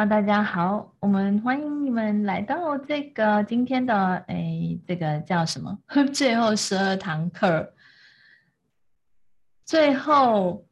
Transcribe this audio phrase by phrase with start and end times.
[0.00, 5.78] 好，大家好，我们欢迎你们来到这个今天的诶，这个叫什么？
[6.10, 7.74] 最后十二堂课，
[9.66, 10.64] 最后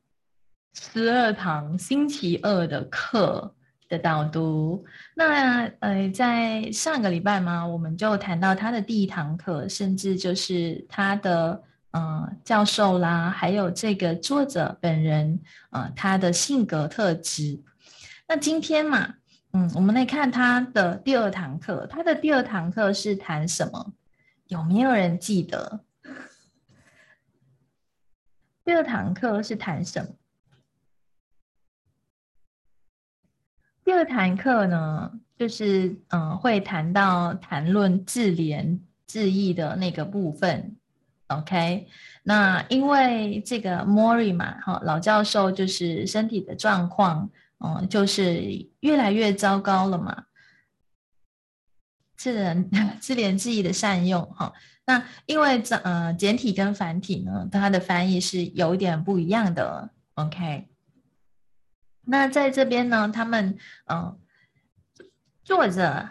[0.72, 3.54] 十二堂星期二的课
[3.86, 4.82] 的导读。
[5.14, 15.38] 那呃，在上个礼拜嘛，我们就谈到他的第一堂课，甚至就是他的嗯教授啦，还有这个作者本人
[15.68, 17.60] 啊，他的性格特质。
[18.28, 19.14] 那今天嘛。
[19.52, 21.86] 嗯，我们来看他的第二堂课。
[21.86, 23.94] 他的第二堂课是谈什么？
[24.48, 25.80] 有没有人记得？
[28.66, 30.10] 第二堂课是谈什么？
[33.82, 40.76] 第二堂课呢，就是嗯，会谈到谈论智联智义的那个部分。
[41.28, 41.88] OK，
[42.24, 47.30] 那因为这个 Mori 嘛，哈，老教授就是身体的状况。
[47.58, 50.24] 嗯，就是越来越糟糕了嘛。
[52.16, 52.68] 自人
[53.00, 54.52] 自怜自艾的善用哈，
[54.86, 59.90] 那因为这呃简体跟繁体呢，它的翻译是有点不一样的。
[60.14, 60.66] OK，
[62.06, 64.18] 那在这边呢，他们嗯，
[65.44, 66.08] 作者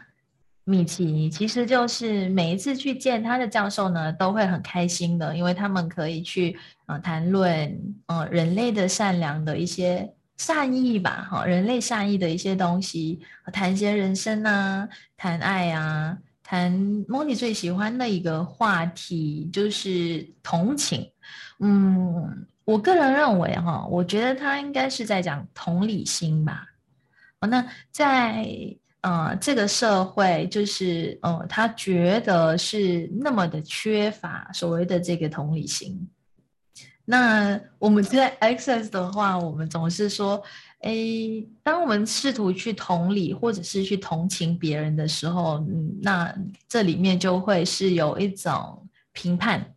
[0.63, 10.13] 米奇其实就是每一次去见他的教授呢，都会很开心的，因为他们可以去呃谈论嗯人类的善良的一些。
[10.37, 13.19] 善意吧，哈，人类善意的一些东西，
[13.51, 16.71] 谈一些人生啊，谈爱啊，谈
[17.07, 21.11] 莫妮最喜欢的一个话题就是同情。
[21.59, 26.65] 嗯，我个人认为，哈，我觉得他应该是在讲同理心吧。
[27.39, 28.47] 哦，那在
[29.01, 36.07] 呃这个社会，就是呃他觉得是那么的缺乏所谓的这个同理心。
[37.09, 40.43] 那我们在 Access 的话，我们总是说，
[40.81, 40.91] 哎，
[41.63, 46.35] 当我们试图去同理或者是去同情别人的时候，嗯，那
[46.67, 49.73] 这里面就会是有一种评判。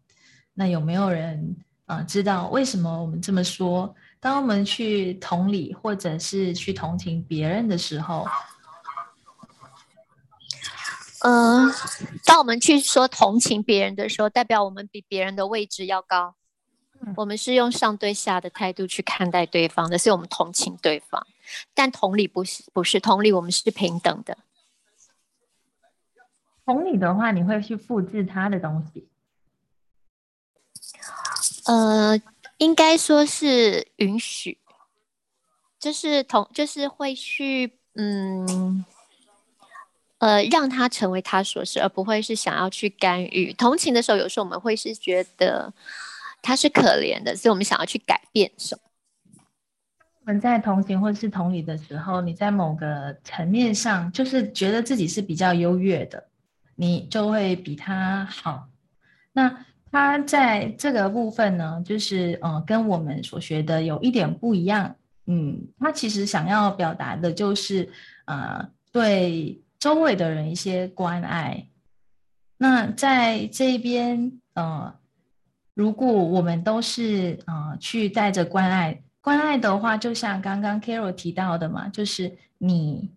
[0.55, 3.95] 那有没有人啊知道为什么我们这么说？
[4.19, 8.27] 当我们去同理或者是去同情别人的时候，
[11.21, 11.73] 嗯，
[12.25, 16.35] 当我们去说同情别人的时候，代表我们比别人的位置要高。
[17.17, 21.27] 我们是用上对下的态度去看待对方的，所以我们同情对方，
[21.75, 24.37] 但同理不是不是同理，我们是平等的。
[26.67, 29.09] 同理的话，你会去复制他的东西？
[31.65, 32.21] 呃，
[32.59, 34.59] 应该说是允许，
[35.79, 38.85] 就是同就是会去嗯
[40.19, 43.53] 呃让他成为他所是，而不会是想要去干预。
[43.55, 45.73] 同情的时候，有时候我们会是觉得。
[46.43, 48.83] 他是可怜的，所以我们想要去改变什么？
[50.23, 56.23] 我们在同情或者是同理的时候，你在某个层面上就是觉得自己是比较优越的，
[56.77, 58.69] 你就会比他好。
[59.33, 64.95] 那他在这个部分呢，就是嗯，跟我们所学的有一点不一样。
[65.27, 67.89] 嗯，他其实想要表达的就是
[68.27, 71.67] 呃，对周围的人一些关爱。
[72.57, 75.00] 那在这边，呃。
[75.81, 83.11] 如果我们都是啊去带着关爱，关爱的话，就像刚刚 Carol 提到的嘛，就是你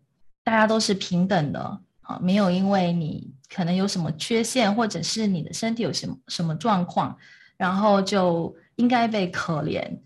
[0.46, 1.59] 大家都是平等的
[2.03, 7.18] 啊，没有因为你可能有什么缺陷，或者是你的身体有什么什么状况，
[7.57, 10.00] 然后就应该被可怜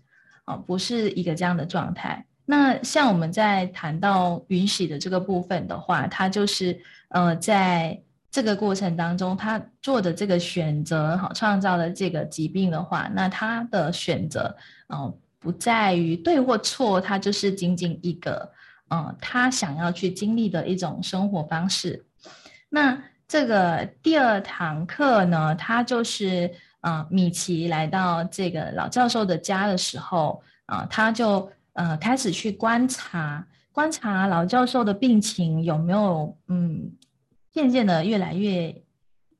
[0.44, 2.26] 啊，不是一个这样的状态。
[2.44, 6.76] 那像我们在谈到允许的这个部分的话，它就是
[7.10, 8.02] 呃在。
[8.30, 14.54] 这个过程当中，他做的这个选择，哈，创造了这个疾病的话，那他的选择，
[14.88, 18.52] 嗯，不在于对或错，他就是仅仅一个，
[18.90, 22.04] 嗯，他想要去经历的一种生活方式。
[22.68, 26.50] 那这个第二堂课呢，他就是，
[26.82, 36.92] 嗯，米奇来到这个老教授的家的时候，啊，他就，呃，开始去观察，观察老教授的病情有没有，嗯。
[37.58, 38.72] 渐渐的越来越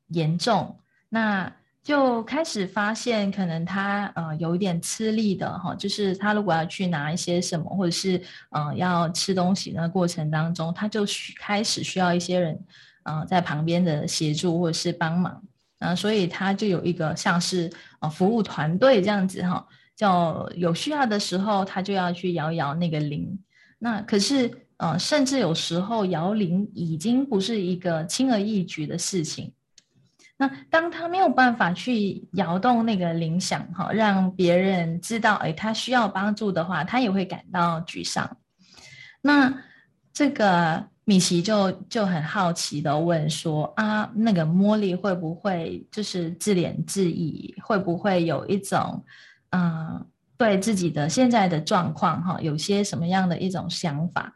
[0.08, 0.76] 严重，
[1.08, 1.54] 那
[1.84, 8.20] 就开始发现，可能他呃有一点吃力的哈，就是他如果要去拿一些什么，或者是
[8.50, 11.06] 嗯要吃东西那过程当中，他就
[11.38, 12.58] 开始需要一些人
[13.04, 15.40] 嗯在旁边的协助或者是帮忙
[15.78, 17.70] 啊，所以他就有一个像是
[18.00, 23.38] 呃服务团队这样子哈，叫有需要的时候他就要去摇一摇那个铃，
[23.78, 24.50] 那可是。
[24.78, 29.52] 呃，甚至有时候摇铃已经不是一个轻而易举的事情。
[30.36, 38.36] 那当他没有办法去摇动那个铃响，哈，让别人知道，哎，他需要帮助的话，他也会感到沮丧。
[39.20, 39.52] 那
[40.12, 49.04] 这个米奇就就很好奇的问说啊，那个茉莉会不会就是自怜自艾，会不会有一种
[49.50, 54.32] 嗯对自己的现在的状况哈，有些什么样的一种想法？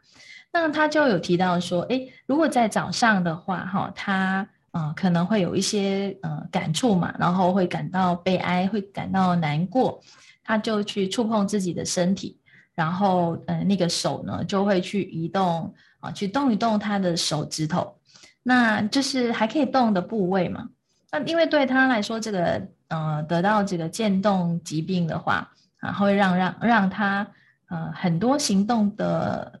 [0.53, 9.99] 那他就有提到说，哎，如果在早上的话哈，他嗯可能会有一些嗯感触嘛，然后会感到悲哀，会感到难过，
[10.43, 12.39] 他就去触碰自己的身体。
[12.75, 17.95] 然后，嗯，那个手呢，就会去移动啊，去动一动他的手指头，
[18.41, 20.67] 那就是还可以动的部位嘛。
[21.11, 25.47] 那因为对他来说，这个呃，得到这个渐冻疾病的话，
[25.81, 27.27] 啊，会让让让他
[27.69, 29.59] 呃很多行动的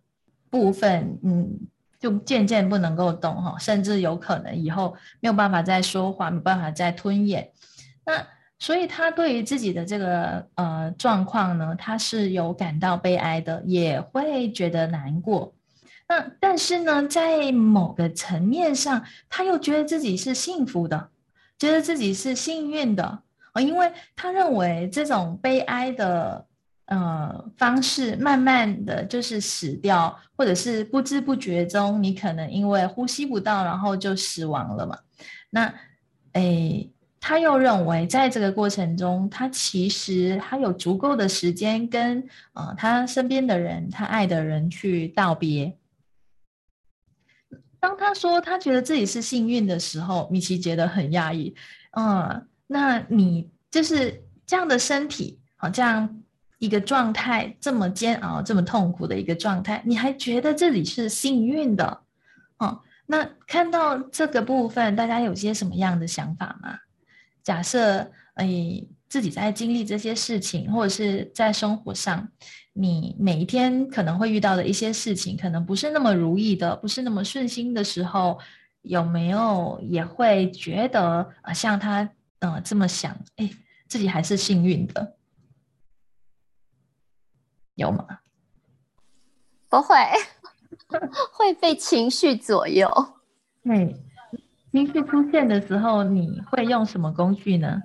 [0.53, 1.49] 部分，嗯，
[1.99, 7.49] 就渐渐不能够动哈，甚至有可能以后没有办法再说话，没办法再吞咽。
[8.05, 8.23] 那
[8.59, 15.55] 所以他对于自己的这个呃状况呢，他是有感到悲哀的，也会觉得难过。
[16.07, 21.09] 那但是呢，在某个层面上，他又觉得自己是幸福的，
[21.57, 23.23] 觉得自己是幸运的
[23.53, 26.45] 啊，因为他认为这种悲哀的
[26.85, 34.97] 呃方式，慢慢的就是死掉，或者是不知不觉中，你可能因为呼吸不到，然后就死亡了嘛。
[35.49, 35.73] 那
[36.33, 36.89] 诶。
[37.25, 42.21] 他又认为，在这个过程中，他其实他有足够的时间跟
[42.51, 45.77] 呃他身边的人，他爱的人去道别。
[47.79, 51.55] 当他说他觉得自己是幸运的时候，米奇觉得很压抑。
[51.91, 56.22] 嗯，那你就是这样的身体，好，这样
[56.63, 62.01] 一个状态，这么煎熬、这么痛苦的一个状态，你还觉得自己是幸运的？
[62.57, 66.79] 哦，那看到这个部分，大家有些什么样的想法吗？
[67.43, 72.29] 假设，诶，自己在经历这些事情，或者是在生活上，
[72.71, 78.39] 你每一天可能会遇到的一些事情，可能不是那么如意的，不是那么顺心的时候，
[78.83, 83.49] 有没有也会觉得啊，像他，呃，这么想，哎，
[83.89, 85.17] 自己还是幸运的，
[87.75, 88.05] 有吗？
[89.69, 89.95] 不会，
[91.33, 92.89] 会被情绪左右。
[93.63, 93.99] 对。
[94.71, 97.79] 情绪出现的时候，你会用什么工具呢？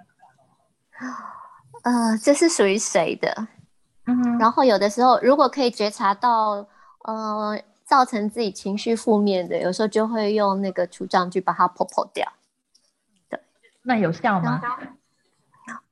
[1.83, 3.49] 呃，这是属于谁的？
[4.07, 6.67] 嗯，然后有的时候，如果可以觉察到，
[7.05, 12.27] 呃，造成自己情绪负面的，有时候就会用那个除障去把它破破掉。
[13.29, 13.39] 对，
[13.83, 14.63] 那有效吗？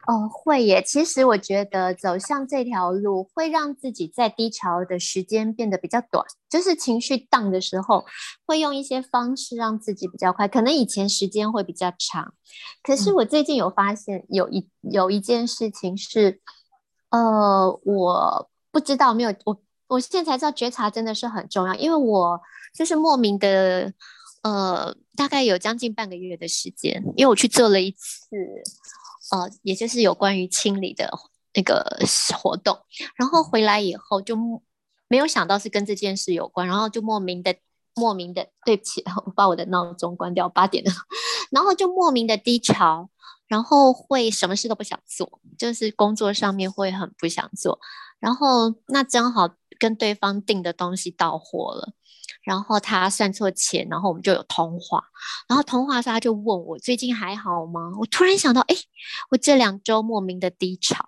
[0.06, 0.80] 哦，会耶。
[0.80, 8.04] 其实我觉得走向这条路会让自己在低潮的时间变得比较短，就是情绪荡的时候，
[8.46, 10.46] 会用一些方式让自己比较快。
[10.46, 12.34] 可能以前时间会比较长，
[12.84, 16.40] 可是我最近有发现有一有一件事情是，
[17.10, 22.40] 呃，我不知道没有我我现在才知道觉察真的是很重要，因为我
[22.72, 23.92] 就是莫名的，
[24.42, 28.36] 呃，大概有将近半个月的时间，因为我去做了一次。
[29.32, 31.10] 呃，也就是有关于清理的
[31.54, 31.84] 那个
[32.38, 32.78] 活动，
[33.16, 34.36] 然后回来以后就
[35.08, 37.56] 没有想到是跟这件事有关，然后就莫名的
[37.94, 40.90] 莫名的对不起，我 把我的闹钟关掉八点了，
[41.50, 43.08] 然后就莫名的低潮，
[43.48, 47.80] 然后会什么事都不想做，就是工作上面会很不想做，
[48.20, 49.48] 然后那正好
[49.78, 51.92] 跟对方订的东西到货了。
[52.46, 55.02] 然后他算错钱，然后我们就有通话。
[55.48, 57.90] 然后通话时他就问我最近还好吗？
[57.98, 58.76] 我突然想到，哎，
[59.30, 61.04] 我这两周莫名的低潮。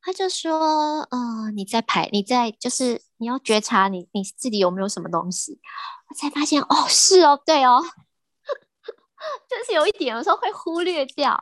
[0.00, 5.60] 他就说，呃，你在排，你在就是你要觉察你你自己有没有什么东西。
[6.08, 7.84] 我才发现，哦，是哦，对哦，
[9.46, 11.38] 就是有一点，有时候会忽略掉，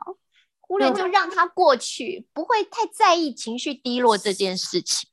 [0.59, 5.09] 忽略就让它过去，不会太在意情绪低落这件事情。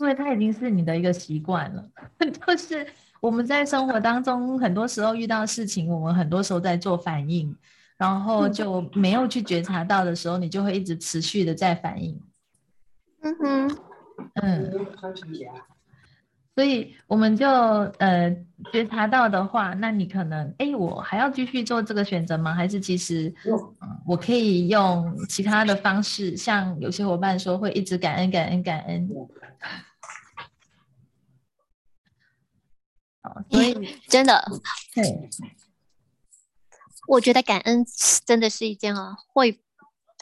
[0.00, 1.86] 因为它已经是你的一个习惯了，
[2.46, 2.86] 就是
[3.20, 7.54] 我们在生活当中很多时候遇到事情，我们很多时候在做反应，
[7.98, 12.18] 然后就没有去觉察到的时候，你就会一直持续的在反应。
[13.22, 13.78] 嗯哼，
[14.42, 14.86] 嗯，
[16.54, 18.34] 所以我们就呃
[18.72, 22.54] 觉察到的话，那你可能哎，我还要继续做这个选择吗？
[22.54, 23.32] 还是其实
[24.06, 29.06] 我可以用其他的方式，像有些伙伴说会一直感恩感恩感恩。
[33.50, 33.74] 所以
[34.08, 34.42] 真的，
[34.94, 35.28] 对，
[37.08, 37.84] 我觉得感恩
[38.24, 39.60] 真的是一件啊，会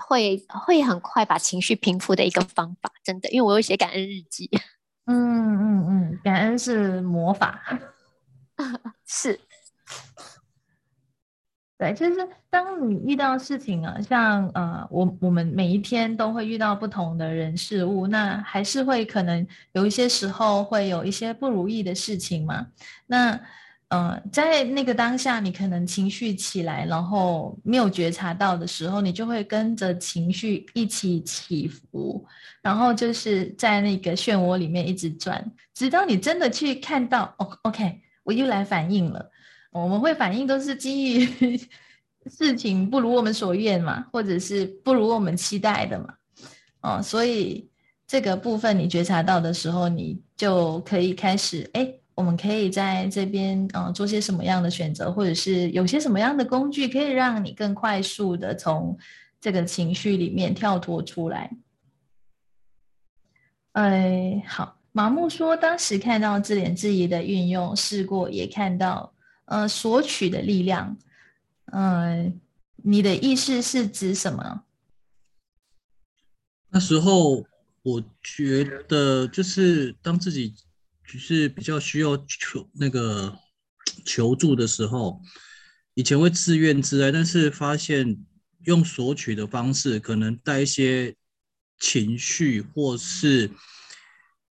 [0.06, 4.50] 会会很快把情绪平复的一个方法，真的，因为我有写感恩日记。
[5.06, 7.62] 嗯嗯嗯，感恩是魔法，
[9.06, 9.40] 是。
[11.78, 22.66] 对，就是当你遇到事情啊，像呃，我我们每一天都会遇到不同的人事物，那还是会可能有一些时候会有一些不如意的事情嘛。
[23.06, 23.38] 那
[23.90, 32.26] 呃，在那个当下，你可能情绪起来，然后没有觉察到的时候，你就会跟着情绪一起起伏，
[32.60, 39.30] 然后就是在那个漩涡里面一直转，直到你真的去看到，哦，OK，我又来反应了。
[39.82, 41.60] 我们会反应都是基于
[42.30, 46.14] 事情不如我们所愿嘛，或者是不如我们期待的嘛，
[46.82, 47.66] 哦，所以
[48.06, 58.98] 这个部分你觉察到的时候，你就可以开始，哎，我们可以在这边，嗯，做些什么样的选择，或者是有些什么样的工具，可以让你更快速的从
[59.40, 61.50] 这个情绪里面跳脱出来。
[63.72, 69.14] 哎，好，麻木说，当时看到自怜自疑的运用，试过也看到。
[69.48, 70.96] 呃，索取的力量，
[71.72, 72.30] 呃，
[72.76, 74.64] 你的意思是指什么？
[76.68, 77.46] 那时候
[77.82, 80.54] 我觉得，就是当自己
[81.10, 83.38] 就是比较需要求那个
[84.04, 85.22] 求助的时候，
[85.94, 88.22] 以前会自怨自艾，但是发现
[88.64, 91.16] 用索取的方式，可能带一些
[91.80, 93.50] 情绪，或是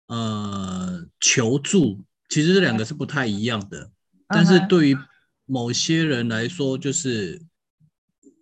[0.09, 3.91] 呃求助，其实这两个是不太一样的。
[4.33, 4.97] 但是对于
[5.45, 7.43] 某些人来说，就是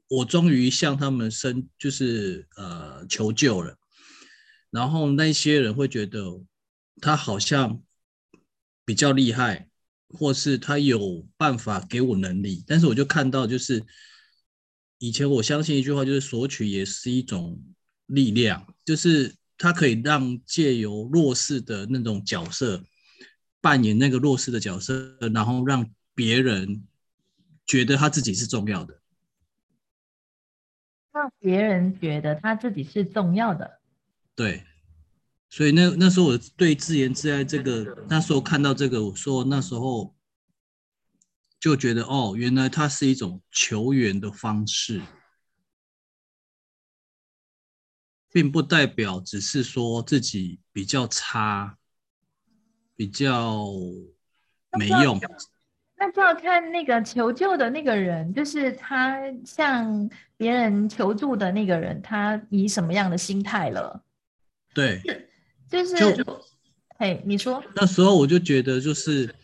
[0.08, 3.76] 我终于向他们伸，就是呃求救了。
[4.70, 6.44] 然后那些人会觉得
[7.00, 7.82] 他好像
[8.84, 9.68] 比较厉害，
[10.08, 12.62] 或是他有办法给我能力。
[12.66, 13.84] 但是我就看到，就是
[14.98, 17.60] 以前我相信一句话，就是索取也是一种
[18.06, 22.84] 力量，就是它可以让借由弱势的那种角色。
[23.60, 26.86] 扮演那个弱势的角色，然后让别人
[27.66, 29.00] 觉得他自己是重要的，
[31.12, 33.80] 让别人觉得他自己是重要的。
[34.34, 34.64] 对，
[35.48, 40.16] 所以那那时候我对自言自爱这个，那时候看到这个，我说那时候
[41.58, 45.02] 就觉得哦，原来它是一种求援的方式，
[48.32, 51.76] 并不代表只是说自己比较差。
[53.00, 53.64] 比较
[54.78, 55.18] 没用，
[55.96, 64.04] 那就要看那个求救的那个人，就是他向别人求助的那个人，他以什么样的心态了？
[64.74, 65.00] 对，
[65.70, 65.96] 就是，
[66.98, 69.34] 哎，你说那时候我就觉得，就是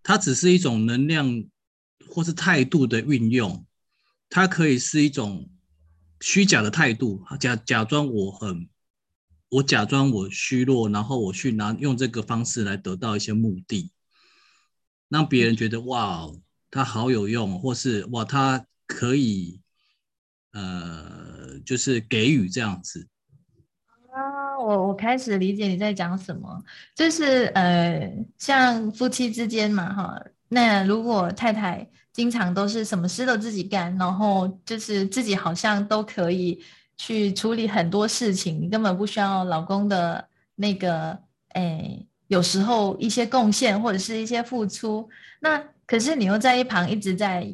[0.00, 1.44] 它只是一种能量
[2.08, 3.66] 或是态度的运用，
[4.30, 5.50] 它可以是一种
[6.20, 8.68] 虚假的态度，假假装我很。
[9.50, 13.90] 我假装我虚弱，然后我去拿用这个方式来得到一些目的，
[15.08, 16.28] 让别人觉得哇，
[16.70, 19.62] 他好有用，或是哇，他可以，
[20.52, 23.08] 呃，就是给予这样子。
[24.12, 26.62] 啊，我我开始理解你在讲什么，
[26.94, 36.62] 就是呃，像夫妻之间嘛，哈，那如果太太经常都是什么事都自己干，然后就是自己好像都可以。
[36.98, 41.16] 去处理很多事情，你根本不需要老公的那个，
[41.50, 45.08] 哎，有时候一些贡献或者是一些付出。
[45.40, 47.48] 那可是你又在一旁一直在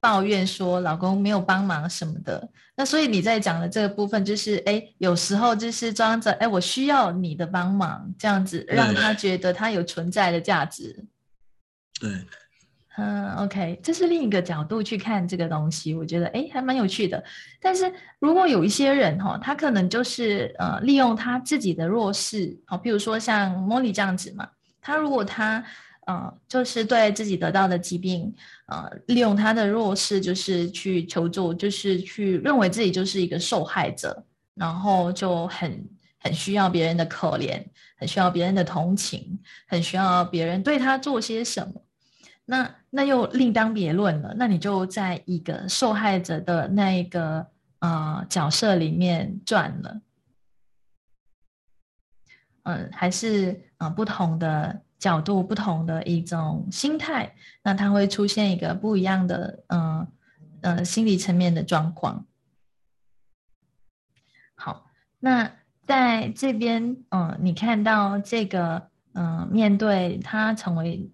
[0.00, 2.48] 抱怨说老公没有帮忙什么的。
[2.76, 11.04] 那所以你在讲的这个部分就是，哎，有时候就是装着，哎，我需要你的帮忙，这样子让他觉得他有存在的价值。
[12.00, 12.10] 对。
[13.00, 17.22] 嗯，OK，这是另一个角度去看这个东西，我觉得哎还蛮有趣的。
[17.60, 24.48] 但是如果有一些人哈，他可能就是呃利用他自己的弱势，好，比如说像莫莉这样子嘛，
[24.80, 25.64] 他如果他
[26.06, 28.34] 呃就是对自己得到的疾病，
[28.66, 34.24] 呃利用他的弱势就是去求助，就是去认为自己就是一个受害者，
[34.56, 35.88] 然后就很
[36.18, 37.62] 很需要别人的可怜，
[37.96, 39.38] 很需要别人的同情，
[39.68, 41.80] 很需要别人对他做些什么。
[42.50, 44.34] 那那又另当别论了。
[44.38, 47.46] 那你就在一个受害者的那一个
[47.80, 50.00] 呃角色里面转了，
[52.62, 60.08] 嗯，还是呃不同的角度、不同的一种心态，那它会出现一个不一样的嗯
[60.62, 62.24] 呃心理层面的状况。
[64.54, 64.86] 好，
[65.18, 65.52] 那
[65.86, 71.12] 在这边嗯，你看到这个嗯，面对他成为。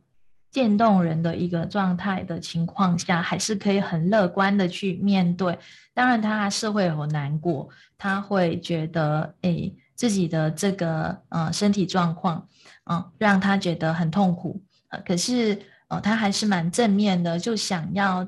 [0.54, 5.58] 渐动人的一个状态的情况下，还是可以很乐观的去面对。
[5.92, 7.68] 当然，他还是会有难过，
[7.98, 12.46] 他会觉得，哎，自己的这个呃身体状况，
[12.88, 14.62] 嗯，让他觉得很痛苦。
[14.90, 18.24] 呃，可是，呃，他还是蛮正面的，就想要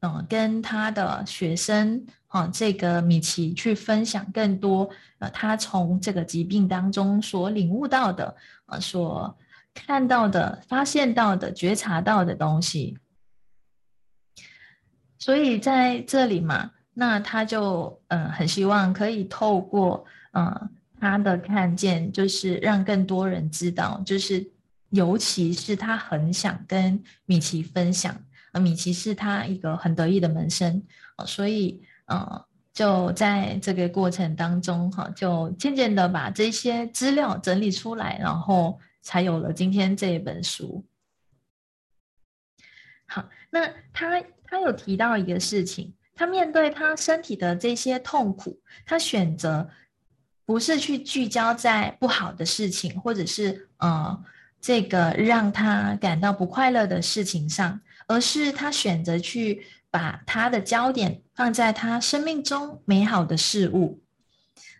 [0.00, 8.36] 嗯，跟他的学生啊，这个米奇去分享更多呃，他从这个疾病当中所领悟到的
[8.66, 9.34] 呃，所
[9.74, 12.98] 看到的、发现到的、觉察到的东西。
[15.18, 24.44] 所以在这里嘛，那他就嗯，很希望可以透过嗯他的看见，就是让更多人知道，就是
[24.90, 28.14] 尤其是他很想跟米奇分享。
[28.52, 30.82] 呃，米奇是他一个很得意的门生，
[31.24, 40.84] 所以呃，就在这个过程当中哈，就渐渐的把这些资料整理出来，然后才有了今天这一本书。
[43.06, 49.68] 好，那他他有提到一个事情，他面对他身体的这些痛苦，他选择
[50.46, 54.24] 不是去聚焦在不好的事情，或者是呃
[54.60, 57.80] 这个让他感到不快乐的事情上。
[58.08, 64.02] 而是他选择去把他的焦点放在他生命中美好的事物，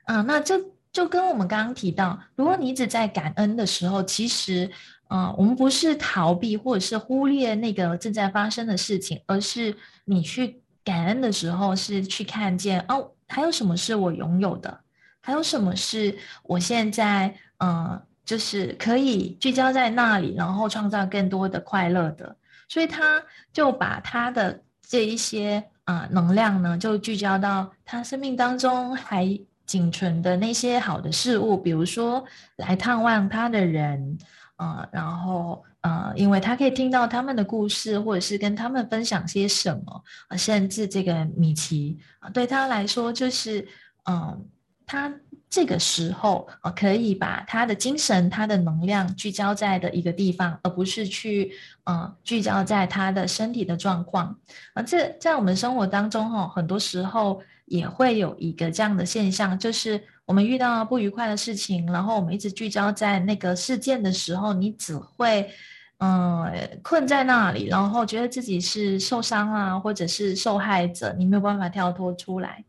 [0.05, 0.61] 嗯，那这
[0.93, 4.71] 就跟我们刚刚提到，如果你一直在感恩的时候，其实，
[5.09, 14.81] 嗯，我们不是逃避或者是忽略那个正在发生的事情，而是你去感恩的时候，是去看见哦，还有什么是我拥有的，
[15.23, 22.37] 还有什么是我现在，嗯，就是可以聚焦在那里，然后创造更多的快乐的。
[22.69, 23.23] 所以他
[23.53, 29.27] 就把他的这一些啊能量呢，就聚焦到他生命当中还
[29.73, 32.23] 仅存的那些好的事物，比如说
[32.57, 34.19] 来探望他的人，
[34.57, 43.67] 啊，然后呃，因为他可以听到他们的故事，或者是跟他们分享些什么，啊，甚至这个米奇啊，对他来说就是
[44.05, 44.47] 嗯，
[44.85, 45.11] 他。
[45.55, 51.53] 这个时候啊，可以把他的精神、他的能量聚焦在的一个地方，而不是去
[51.85, 54.35] 嗯聚焦在他的身体的状况。
[54.73, 65.51] 啊，这在我们生活当中哈，很多时候也会有一个这样的现象，就是我们遇到不愉快的事情，然后我们一直聚焦在那个事件的时候，你只会
[65.97, 66.53] 嗯
[66.83, 72.63] 困在那里，然后觉得自己是受伤啊，或者是受害者，你没有办法跳脱出来。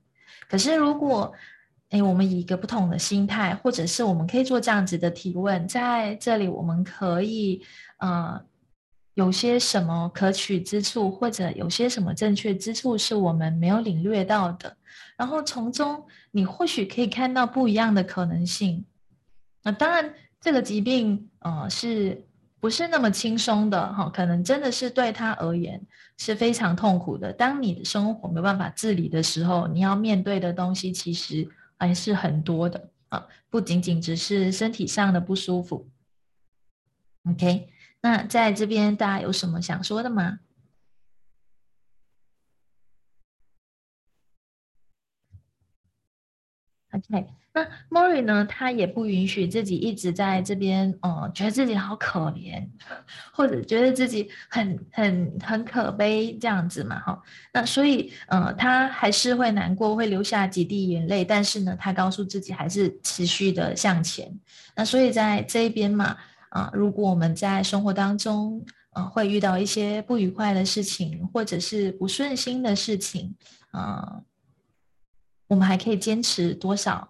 [0.48, 1.34] 可是如果
[1.90, 7.62] 哎，我们以一个不同的心态，或者是我们可以做这样子的提问，在这里我们可以，
[7.98, 8.42] 呃，
[9.14, 14.76] 有些什么可取之处，或者有些什么正确之处是我们没有领略到的，
[15.18, 18.86] 然后从中你或许可以看到不一样的可能性。
[19.64, 22.26] 那当然，这个疾病，呃，是
[22.60, 23.94] 不是那么轻松的？
[23.94, 25.82] 哈，可能真的是对他而言
[26.18, 27.32] 是非常痛苦的。
[27.34, 31.50] 当你的生活没办法自理的时候，你要面对的东西其实。
[31.80, 35.90] 还是很多的啊，不仅仅只是身体上的不舒服。
[37.30, 37.68] OK，
[38.04, 40.40] 那在这边大家有什么想说的吗
[46.92, 47.26] ？OK。
[47.56, 48.44] 那 Mori 呢？
[48.46, 52.68] 他也不允许自己一直在这边，呃，觉得自己好可怜，
[53.32, 57.22] 或者觉得自己很很很可悲这样子嘛，哈。
[57.54, 64.36] 那所以，呃，他还是会难过，会流下几滴眼泪，但是呢，他告诉自己还是持续的向前。
[64.76, 66.18] 那所以在这一边嘛，
[66.54, 73.36] 啊，如果我们在生活当中，呃，会遇到一些不愉快的事情，或者是不顺心的事情，
[73.72, 74.22] 啊，
[75.48, 77.10] 我们还可以坚持多少？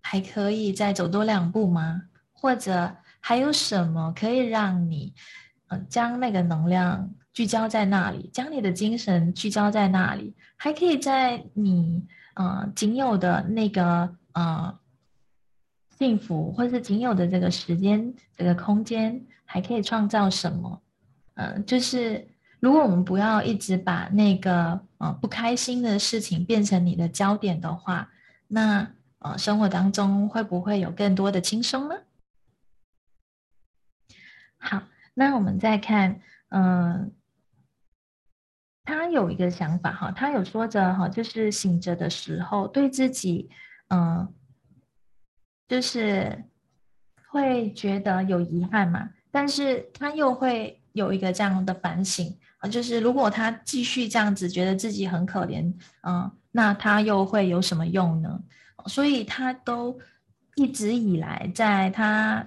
[0.00, 2.04] 还可以再走多两步吗？
[2.32, 5.12] 或者还有什么可以让你，
[5.68, 10.34] 嗯，将那个能量聚焦在那里，将你的精神聚焦在那里？
[10.56, 12.02] 还可以在你，
[12.36, 14.74] 嗯，仅有的那个，嗯，
[15.98, 20.82] 幸福，或是仅有的这个时间、这个空间，还可以创造什么？
[21.34, 22.26] 嗯，就是
[22.60, 28.10] 如果我们不要一直把那个，呃，不开心的事情变成你的焦点的话，
[28.48, 28.92] 那。
[29.24, 31.94] 呃，生活当中会不会有更多的轻松呢？
[34.58, 34.82] 好，
[35.14, 37.12] 那我们再看，嗯，
[38.82, 43.48] 他有一个想法哈，他有说着哈，就是醒着的时候对自己，
[43.90, 44.34] 嗯，
[45.72, 46.44] 就是
[47.30, 58.38] 会觉得有遗憾嘛，但是他又会有一个这样的反省啊，就是如果他继续这样子觉得自己很可怜，嗯，那他又会有什么用呢？
[58.84, 59.98] 所以他都
[60.56, 62.46] 一直以来，在他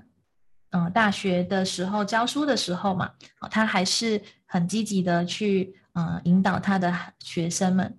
[0.70, 3.12] 嗯大学的时候教书的时候嘛，
[3.50, 7.98] 他还是很积极的去嗯引导他的学生们。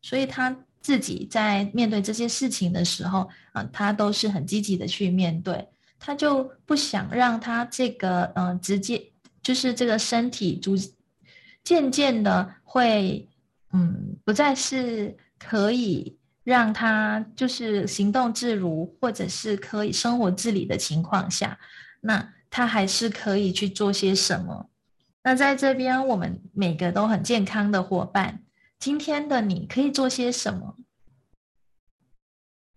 [0.00, 5.68] 所以他自己在面对这些事情的时候，啊，他都是很积极的去面对。
[5.98, 9.12] 他就不想让他这个嗯直接
[9.42, 10.74] 就是这个身体逐
[11.62, 13.28] 渐渐的会
[13.72, 21.58] 嗯，不再是可以让他就是行动自如，或者是可以生活自理的情况下，
[22.00, 24.70] 那他还是可以去做些什么？
[25.22, 28.40] 那在这边，我们每个都很健康的伙伴，
[28.80, 30.76] 今天的你可以做些什么？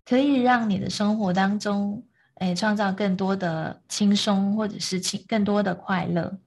[0.04, 6.38] 可以让你的生活当中，哎，创造更多的轻松，或者是轻更多的快乐。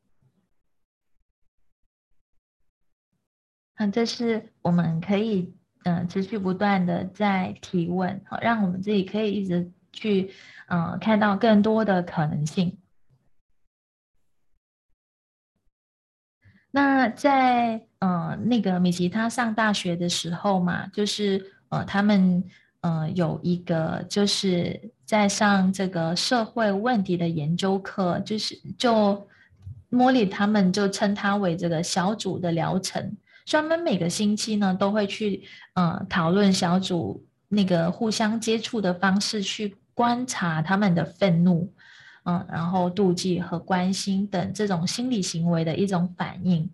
[3.78, 10.34] 那这是我们可以，嗯，持续不断的在提问，好，让我们自己可以一直去，
[10.68, 12.78] 嗯，看到更多的可能性。
[16.76, 22.44] 那在，呃，那个米奇他上大学的时候嘛，就是，呃，他们。
[22.82, 29.26] 呃，有一个就是在上这个社会问题的研究课，就是就
[29.88, 35.42] 莫莉他们就称它为这个小组的疗程，专门每个星期呢都会去
[35.74, 41.68] 呃讨论小组那个互相接触的方式，去观察他们的愤怒，
[42.26, 46.68] 嗯，然后妒忌和关心等这种心理行为的一种反应。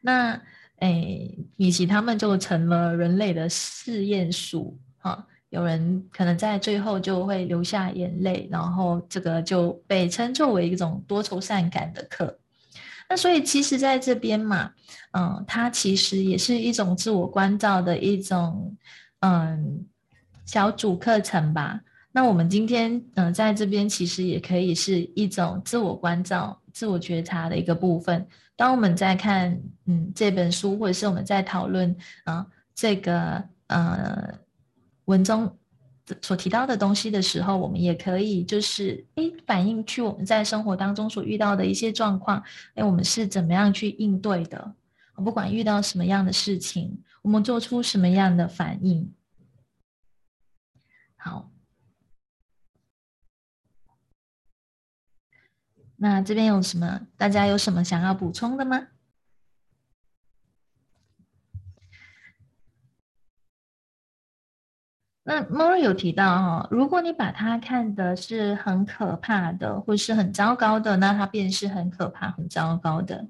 [0.00, 0.40] 那
[0.80, 5.26] 诶，以及他们就成了人类的试验鼠，哈。
[5.50, 12.36] 有人可能在最后就会流下眼泪，然后这个就被称作为一种多愁善感的课。
[13.08, 14.72] 那所以其实在这边嘛，
[15.12, 18.76] 嗯，它其实也是一种自我关照的一种
[19.20, 19.86] 嗯
[20.44, 21.80] 小组课程吧。
[22.16, 28.26] 那我们今天嗯在这边其实也可以是一种自我关照、自我觉察的一个部分。
[28.56, 34.38] 当我们在看嗯这本书，或者是我们在讨论啊这个呃。
[35.04, 35.56] 文中
[36.20, 42.42] 所提到的东西的时候，我们也可以就是诶反映去我们在生活当中所遇到的一些状况，
[42.74, 44.74] 诶我们是怎么样去应对的？
[45.14, 49.12] 不管遇到什么样的事情，我们做出什么样的反应？
[51.14, 51.48] 好，
[55.98, 57.00] 那这边有什么？
[57.16, 58.88] 大家有什么想要补充的吗？
[65.28, 73.26] 那 m o r 有提到哈，如果你把它看的是很可怕的，或是很糟糕的，那它便是很可怕、很糟糕的。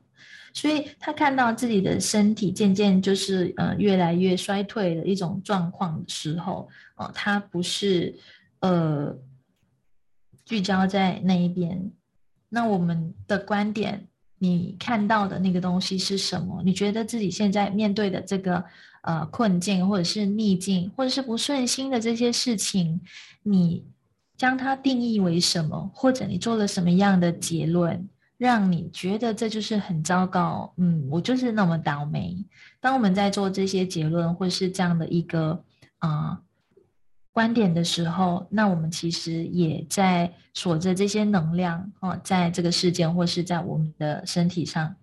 [0.52, 8.14] 所以他看到自己的身体渐渐就是呃越来越衰退的一种状况的时候，哦，他不是
[8.61, 9.14] 呃
[10.44, 11.92] 聚焦在那一边。
[12.48, 14.06] 那我们的观点，
[14.38, 16.62] 你看到的那个东西是什么？
[16.64, 18.64] 你觉得自己现在面对的这个？
[19.02, 23.00] 呃，困境或者是逆境，或者是不顺心的这些事情，
[23.44, 23.85] 你
[24.37, 25.88] 将它定义为什么？
[25.94, 30.74] 或者你做了什么样的结论，让你觉得这就是很糟糕？
[30.78, 32.37] 嗯，我就是那么倒霉。
[32.80, 35.62] 当我们在做这些结论或是这样的一个
[35.98, 36.40] 啊
[37.37, 44.96] 观点的时候，那我们其实也在锁着这些能量哦，在这个事件或是在我们的身体上。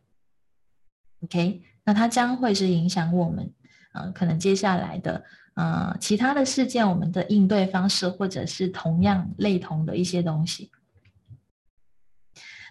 [1.19, 3.53] OK，那它将会是影响我们。
[3.93, 10.71] 嗯，可能接下来的呃其他的事件，我们的应对方式，或者是同样类同的一些东西。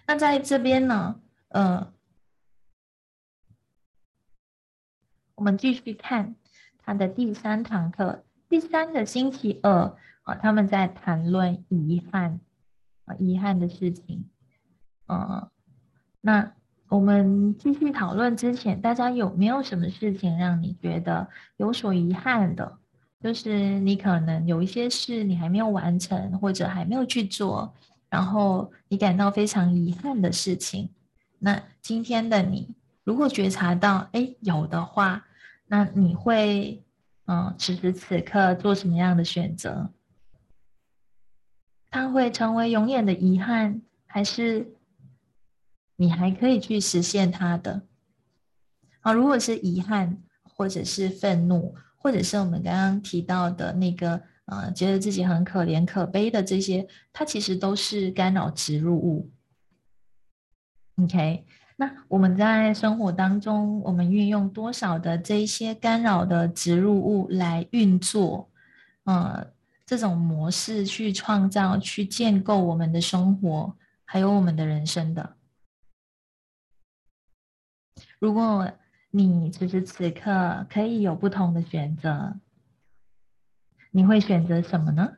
[0.05, 1.93] 那在这边呢，呃，
[5.35, 6.35] 我们继续看
[6.79, 12.39] 他的第三堂课，第三个星期二啊，他们在谈论遗憾
[13.05, 14.25] 啊，遗憾的事情，
[15.07, 15.49] 嗯，
[16.21, 16.53] 那。
[16.89, 22.77] 我们继续讨论之前，大家有没有什么事情让你觉得有所遗憾的？
[23.19, 27.73] 就是你可能有一些事你还没有完成，或者还没有去做，
[28.11, 30.91] 然后你感到非常遗憾的事情。
[31.39, 35.25] 那今天的你，如果觉察到哎有的话，
[35.65, 36.83] 那你会
[37.25, 39.91] 嗯此时此刻做什么样的选择？
[41.89, 44.73] 它会成为永远的遗憾，还是？
[45.95, 47.83] 你还可以去实现它的，
[48.99, 59.31] 好，如果是遗憾，或者是愤怒，或者是我们刚刚提到的那个，呃，觉得自己很可怜可悲的这些，它其实都是干扰植入物。
[60.95, 68.49] OK，那我们在生活当中，我们运用多少的这一些干扰的植入物来运作，
[69.05, 69.47] 呃，
[69.85, 75.35] 这种模式去创造、去建构我们的生活，还有我们的人生的。
[78.19, 78.71] 如果
[79.09, 82.39] 你此时此刻可以有不同的选择，
[83.91, 85.17] 你会选择什么呢？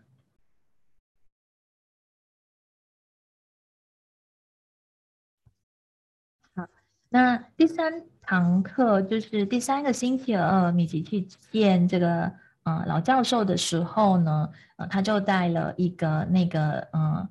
[7.15, 12.29] 那第三堂课就是第三个星期二，米奇去见这个
[12.63, 17.25] 呃老教授的时候呢，呃，他就带了一个那个呃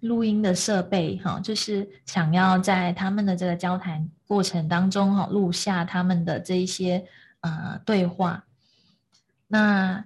[0.00, 7.06] 录音的设备哈，就是想要在他们的这个交谈过程当中哈录下他们的这一些
[7.42, 8.44] 呃对话。
[9.46, 10.04] 那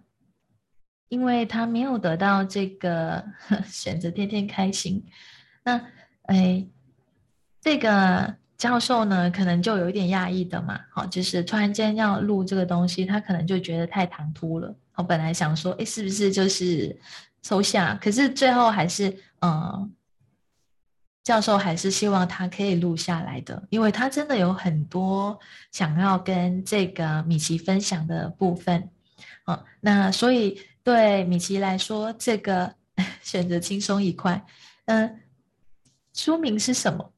[1.08, 3.24] 因为他没有得到这个
[3.64, 5.06] 选择天天开心，
[5.64, 5.80] 那
[6.24, 6.66] 哎
[7.62, 8.41] 这个。
[8.62, 14.72] 教授呢，可能就有一点讶异的嘛，好，就是突然间要录这个东西，他可能就觉得太唐突了。
[14.94, 16.96] 我本来想说，哎，是不是就是
[17.42, 17.98] 抽象？
[17.98, 19.92] 可是最后还是，嗯，
[21.25, 25.37] 教授还是希望他可以录下来的，因为他真的有很多
[25.72, 28.88] 想要跟这个米奇分享的部分。
[29.48, 32.72] 嗯，那所以对米奇来说，这个
[33.25, 34.40] 选择轻松愉快。
[34.85, 35.20] 嗯，
[36.14, 37.12] 书名是什么？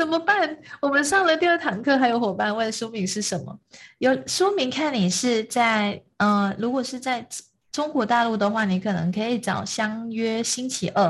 [0.00, 0.56] 怎么办？
[0.80, 3.60] 我们上了第二堂课，还有伙伴问书名是什么？
[3.98, 7.28] 有书名看你是在呃，如果是在
[7.70, 11.04] 中国大陆的话，你可能可以找《相约星期二》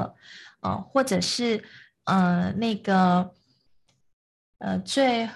[0.63, 1.63] 哦，或者是
[2.03, 3.31] 呃那个
[4.59, 5.31] 呃最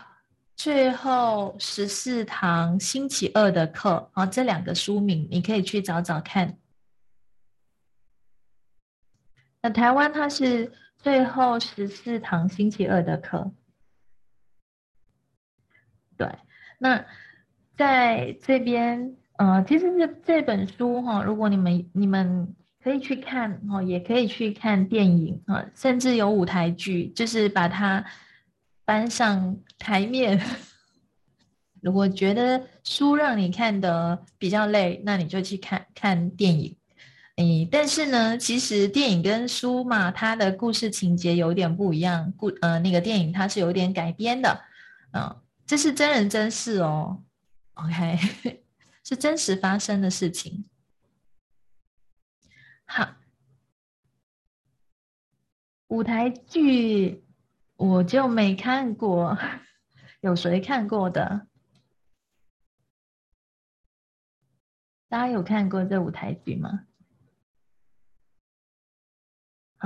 [0.57, 6.59] 最后十四堂星期二的课啊，这两个书名你可以去找找看。
[9.63, 10.73] 那台湾它是。
[11.05, 13.53] 最后十四堂星期二的课，
[16.17, 16.27] 对，
[16.79, 17.05] 那
[17.77, 28.03] 在这边，呃，其实这这本书哈，如果你们你们可以去看哦，也可以去看电影啊，甚至有舞台剧，就是把它
[28.87, 30.41] 搬上台面。
[31.83, 36.75] 如果觉得书让你看的比较累，那你就去看看电影。
[37.37, 42.33] 诶，但是呢，其实电影跟书嘛，它的故事情节有点不一样。
[42.37, 44.65] 故呃，那个电影它是有点改编的，
[45.13, 47.25] 嗯，这是真人真事哦
[47.75, 48.63] ，OK，
[49.03, 50.65] 是真实发生的事情。
[52.87, 53.17] 好，
[55.89, 57.25] 舞台剧
[57.75, 59.37] 我就没看过，
[60.21, 61.49] 有谁看过的？
[65.09, 66.87] 大家有看过这舞台剧吗？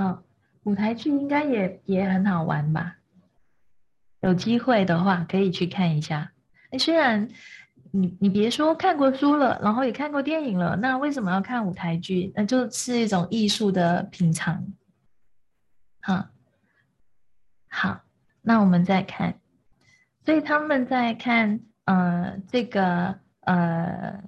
[0.01, 0.23] 嗯，
[0.63, 2.95] 舞台剧应该也也很好玩吧？
[4.21, 6.31] 有机会的话可以去看一下。
[6.69, 7.27] 哎，虽然
[7.91, 12.31] 你你别说看过书了，然后也看过电影了，那为什么要看舞台剧？
[12.33, 14.65] 那就是一种艺术的品尝。
[15.99, 16.29] 好，
[17.67, 18.01] 好，
[18.41, 19.37] 那我们再看，
[20.23, 24.23] 所以他们在看呃这个呃。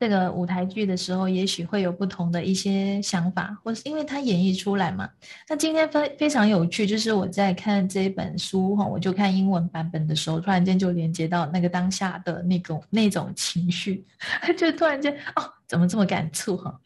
[0.00, 5.06] 这个舞台剧的时候，也许会有不同的一些想法，或是因为它演绎出来嘛。
[5.46, 14.02] 那今天非非常有趣，就是我在看这本书哈，我就看英文版本的时候，突然间就连接到那个当下的那种那种情绪，
[14.56, 16.80] 就突然间哦，怎么这么感触哈？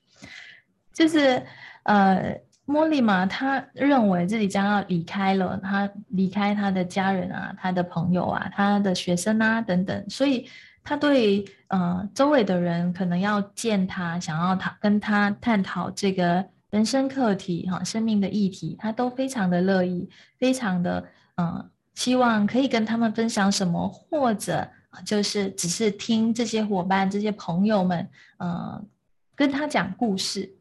[0.92, 1.40] 就是
[1.85, 10.48] 呃，茉莉嘛，她认为自己将要离开了，她离开她的家人啊，她的朋友啊，她的学生啊等等，所以。
[10.85, 20.07] 他对呃周围的人可能要见他，想要他跟他探讨这个人生课题哈，生命的议题，他都非常的乐意，
[20.38, 24.70] 非常的嗯，希望可以跟他们分享什么，或者
[25.07, 28.87] 就是只是听这些伙伴、这些朋友们嗯
[29.35, 30.55] 跟他讲故事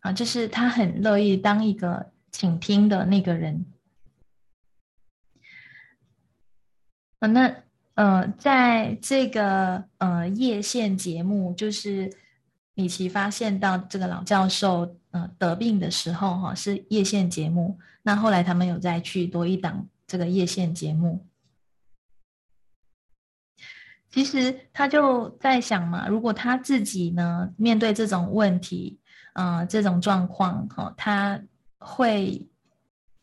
[0.00, 3.64] 啊，就是他很乐意当一个倾听的那个人
[7.20, 7.56] 啊，那。
[8.02, 12.12] 呃，在这个呃夜线节目，就是
[12.74, 17.78] 米奇发现到这个老教授呃得病的时候，哈，是夜线节目。
[18.02, 21.24] 那后来他们有再去多一档这个夜线节目。
[24.10, 28.98] 其实他就在想嘛，如果他自己呢面对这种问题，
[29.34, 31.40] 呃，这种状况，哈，他
[31.78, 32.48] 会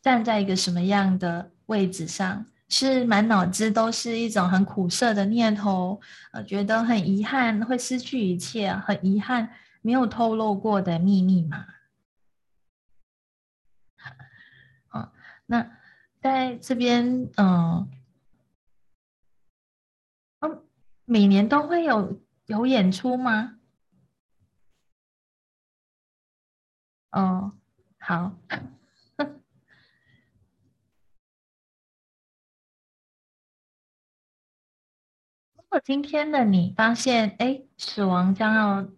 [0.00, 2.46] 站在一个什么样的位置上？
[2.70, 6.00] 是满脑子都是一种很苦涩的念头，
[6.32, 9.52] 呃，觉得很遗憾会失去一切，很遗憾
[9.82, 11.66] 没有透露过的秘密嘛。
[14.88, 15.12] 啊，
[15.46, 15.78] 那
[16.20, 17.90] 在这边，嗯，
[20.40, 20.62] 嗯，
[21.04, 23.58] 每年都会有有演出吗？
[27.10, 27.52] 哦，
[27.98, 28.36] 好。
[35.70, 38.88] 如果今天的你发现，哎，死亡将要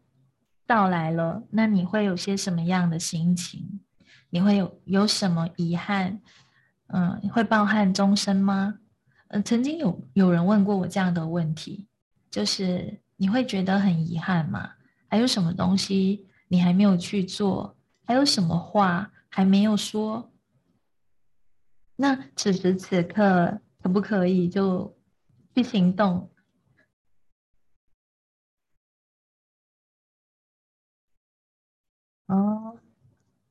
[0.67, 3.83] 到来了，那你会有些什么样的心情？
[4.31, 6.23] 你会有有什么遗憾？
[6.87, 8.79] 嗯，会抱憾终生吗？
[9.29, 11.87] 嗯，曾经有有人问过我这样的问题，
[12.31, 14.73] 就是你会觉得很遗憾吗？
[15.09, 17.77] 还有什么东西你还没有去做？
[18.07, 20.33] 还有什么话还没有说？
[21.97, 24.97] 那此时此刻可不可以就
[25.55, 26.31] 去行动？
[32.33, 32.79] 哦，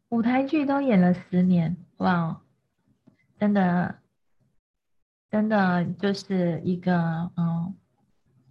[0.09, 2.41] 舞台剧都演了十年，哇，
[3.39, 3.99] 真的，
[5.29, 7.75] 真的就是一个嗯，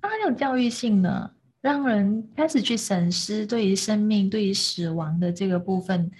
[0.01, 1.35] 它很有教育性的。
[1.61, 6.11] 让人开始去审视对于生命、对于死亡的这个部分，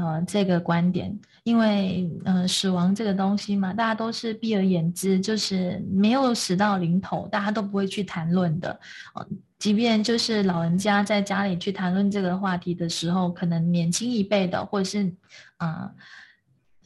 [0.00, 8.80] 呃，这个观点，因为，呃，死亡这个东西嘛，大家都是避而远之，就是没有死到临头，大家都不会去谈论的。
[9.14, 9.26] 呃，
[9.58, 15.12] 即便就是老人家在家里去谈论这个话题的时候，可能年轻一辈的，或者是，
[15.58, 15.90] 啊。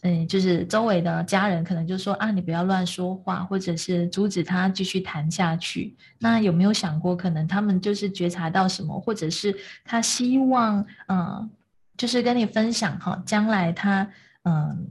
[0.06, 5.96] 嗯，就是周围的家人可能就说啊，你不要乱说话，或者是阻止他继续谈下去。
[6.18, 11.50] 那有没有想过，可能他们就是觉察到什么，或者是他希望，嗯，
[11.96, 14.10] 就是跟你分享哈，将来他
[14.42, 14.90] 嗯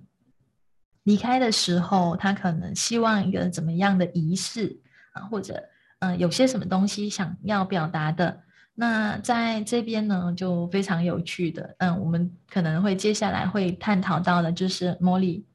[1.03, 4.79] 离开的时候，他可能希望一个怎么样的仪式
[5.11, 5.63] 啊，或者
[5.99, 8.43] 嗯有些什么东西想要表达的。
[8.75, 15.45] 那在这边呢，就非常有趣的，嗯，我们可能会接下来会探讨到的，就是茉莉，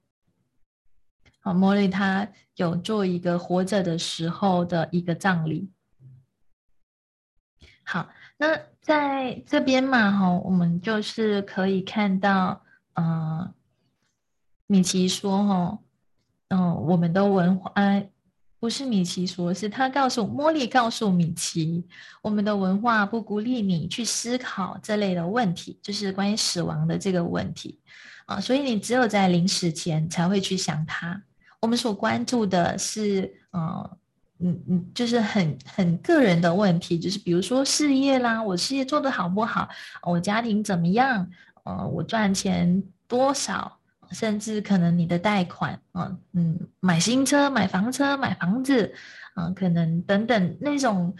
[1.40, 5.68] 好，茉莉她有做一个活着的时候的一个葬礼。
[7.82, 8.08] 好，
[8.38, 12.62] 那在这边嘛，哈，我们就是可以看到，
[12.94, 13.52] 嗯，
[14.66, 15.78] 米奇说，哈，
[16.48, 17.72] 嗯，我们的文化。
[18.60, 21.86] 不是米奇说，是他告诉茉莉告诉米奇，
[22.20, 27.78] 我们的文化不鼓励你去思考这类的问题，就是关于死亡的这个问题
[28.26, 31.22] 啊，所以你只有在临死前才会去想它。
[31.60, 33.96] 我们所关注的是，呃，
[34.40, 39.68] 嗯嗯，就是很很个人的问题，就是比如说事业啦，我事业做得好不好，
[40.02, 41.28] 我家庭怎么样，
[41.64, 43.74] 呃，我赚钱多少。
[44.10, 48.90] 甚至可能你的贷款啊，嗯，买新车、买房车、买房子，
[49.34, 51.14] 啊，可能等等那种，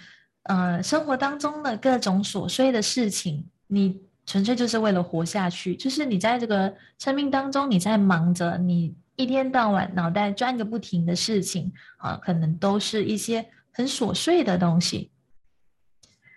[0.45, 15.11] 呃，生活当中的各种琐碎的事情，你纯粹就是为了活下去，就是你在这个生命当中，你在忙着，你一天到晚脑袋转个不停的事情啊，可能都是一些很琐碎的东西。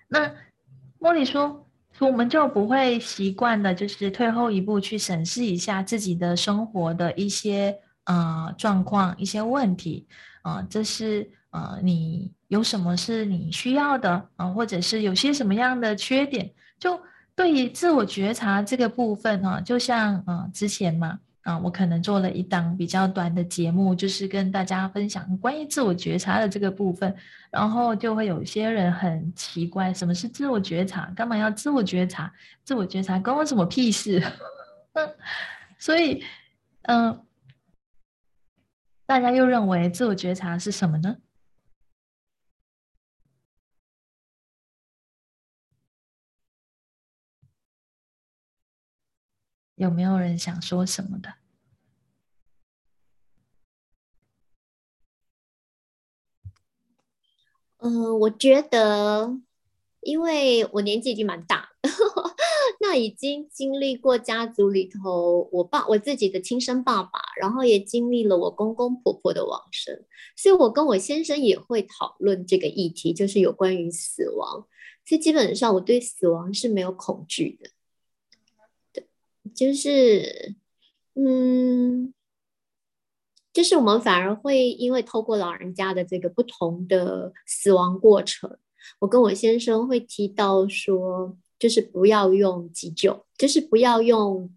[0.09, 0.29] 那
[0.99, 1.65] 茉莉说。
[1.99, 10.07] 我们就不会习惯的，就是退后一步去审视一下自己的生活的一些呃状况、一些问题
[10.41, 16.99] 啊，这是呃你有什么是你需要的啊，或者是有些什么样的缺点，就
[17.35, 21.19] 对于自我觉察这个部分哈，就像呃之前嘛。
[21.43, 27.15] 啊，我可能做了一档比较短的节目，就是跟大家分享关于自我觉察的这个部分，
[27.49, 31.11] 然后就会有些人很奇怪，什么是自我觉察？
[31.15, 32.31] 干嘛要自我觉察？
[32.63, 34.21] 自我觉察关我什么屁事？
[35.79, 36.23] 所以，
[36.83, 37.25] 嗯，
[39.07, 41.15] 大家又认为自我觉察是什么呢？
[49.81, 51.33] 有没有人想说什么的？
[57.77, 59.39] 嗯，我觉得，
[60.01, 61.71] 因为我年纪已经蛮大，
[62.79, 74.67] 那已经经历过家族里头我爸我自己的亲生爸爸，然后也经历了我公公婆婆的往生，所以我跟我先生也会讨论这个议题，就是有关于死亡。
[75.03, 77.71] 所以基本上我对死亡是没有恐惧的。
[79.55, 80.55] 就是，
[81.15, 82.13] 嗯，
[83.51, 88.59] 就是我们反而会因为透过老人家的这个不同的死亡过程，
[88.99, 94.53] 我跟我先生会提到说，就是不要用急救，就是不要用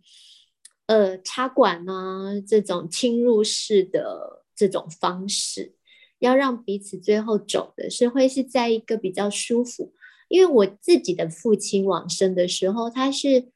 [0.87, 5.75] 呃插管啊这种侵入式的这种方式，
[6.19, 9.95] 要让彼此最后走的是会是在一个比较舒服。
[10.29, 13.49] 因为我自己的父亲往生的时候，他是。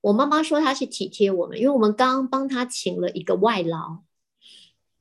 [0.00, 4.02] 我妈妈说她是体贴我们，因为我们刚帮她请了一个外劳，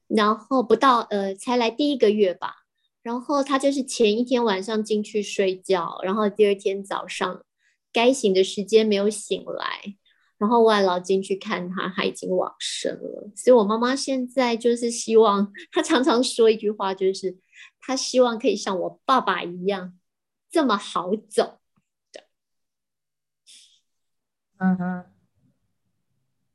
[0.07, 2.65] 然后不到呃才来第一个月吧，
[3.03, 7.43] 然后她就是前一天晚上进去睡觉，然后第二天早上
[7.93, 9.95] 该醒的时间没有醒来，
[10.37, 13.31] 然后外劳进去看他，他已经往生了。
[13.35, 17.37] 所以我妈妈现在就是希望，她常常说一句话，就是
[17.79, 19.97] 她希望可以像我爸爸一样
[20.51, 21.59] 这么好走。
[24.57, 25.05] 嗯哼，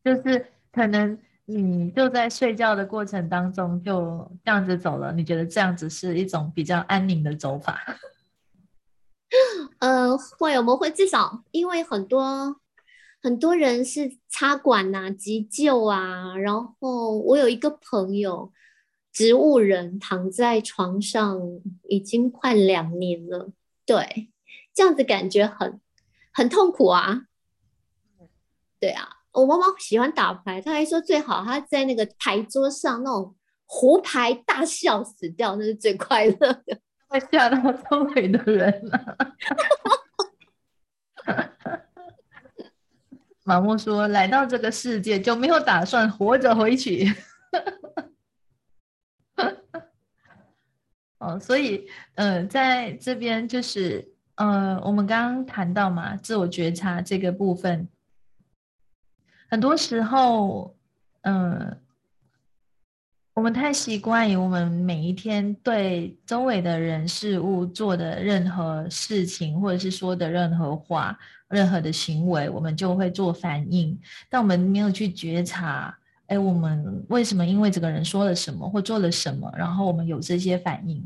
[0.05, 7.81] 就是可能你就在睡觉的过程当中就这样子走了，你觉得这样子是一种比较安宁的走法？
[9.79, 12.61] 呃，会，我们会至少因为很多
[13.23, 18.53] 很多人是插管呐、急救啊，然后我有一个朋友，
[19.13, 21.41] 植物人躺在床上
[21.89, 23.53] 已经快两年了，
[23.87, 24.31] 对，
[24.75, 25.81] 这样子感觉很
[26.33, 27.23] 很痛苦啊。
[28.83, 33.33] 对啊，我妈妈喜欢打牌，她还说最好她在那个牌桌上那种
[33.65, 36.81] 胡牌大笑死掉，那是最快乐的。
[37.07, 39.17] 会吓到周围的人了。
[43.45, 47.07] 马木说：“来到这个世界就没有打算活着回去。”
[51.19, 57.89] 哦，所以，呃，在这边就是，呃，我们刚刚谈到嘛，自我觉察这个部分，
[59.53, 60.75] 很多时候，
[61.21, 61.77] 嗯。
[63.35, 73.99] 我们太习惯于我们每一天对周围的人事物做的任何事情，或者是说的任何话、任何的行为，我们就会做反应。
[74.29, 81.03] 但我们没有去觉察，哎，我们为什么因为这个人说了什么或做了什么，然后我们有这些反应？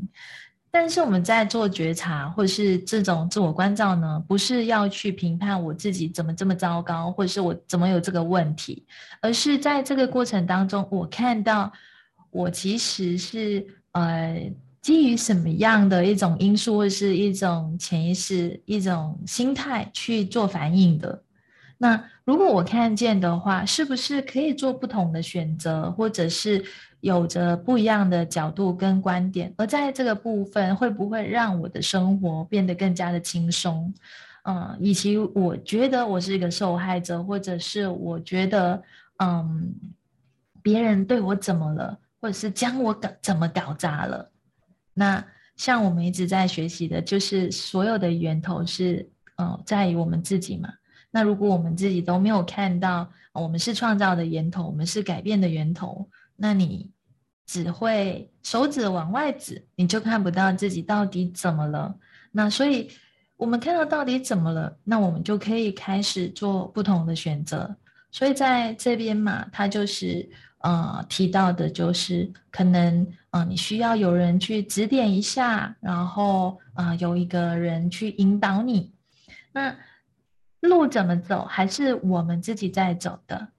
[0.71, 8.85] 但是我们在做觉察或是这种自我关照呢，不是要去评判我自己怎么这么糟糕，或者是我怎么有这个问题，
[9.21, 11.71] 而是在这个过程当中，我看到。
[12.29, 14.51] 我其实是呃
[14.81, 21.23] 基于什么样的一种因素，或者是一种潜意识、一种心态去做反应的？
[21.77, 26.63] 那如果我看见的话，是不是可以做不同的选择，或者是
[27.01, 29.53] 有着不一样的角度跟观点？
[29.57, 33.93] 而在这个部分，会不会让我的生活变得更加的轻松？
[34.43, 38.81] 嗯，以及我觉得我是一个受害者，或者是我觉得
[39.17, 39.75] 嗯
[40.61, 41.97] 别人对我怎么了？
[42.19, 44.31] 或者是将我搞怎么搞砸了？
[44.93, 45.23] 那
[45.55, 50.73] 像我们一直在学习的，就是所有的源头是，呃，在于我们自己嘛。
[51.11, 56.07] 那如果我们自己都没有看到，我们是创造的源头，我们是改变的源头，
[56.37, 56.89] 那你
[57.45, 61.93] 只会手指往外指，你就看不到自己到底怎么了。
[62.31, 62.89] 那所以，
[63.35, 67.75] 我们看到到底怎么了，那我们就可以开始做不同的选择。
[68.11, 70.29] 所以在这边嘛，它就是。
[70.61, 78.91] 呃，提到的就是可能，呃，你需要有人去指点一下，然后，啊，有一个人去引导你。
[79.53, 79.73] 那
[80.61, 83.49] 路怎么走，还是我们自己在走的。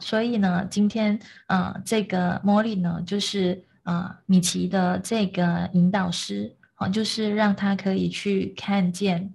[0.00, 9.32] 所以呢，今天，啊，这个茉莉呢，就是啊，米奇的这个引导师，好，就是让他可以去看见。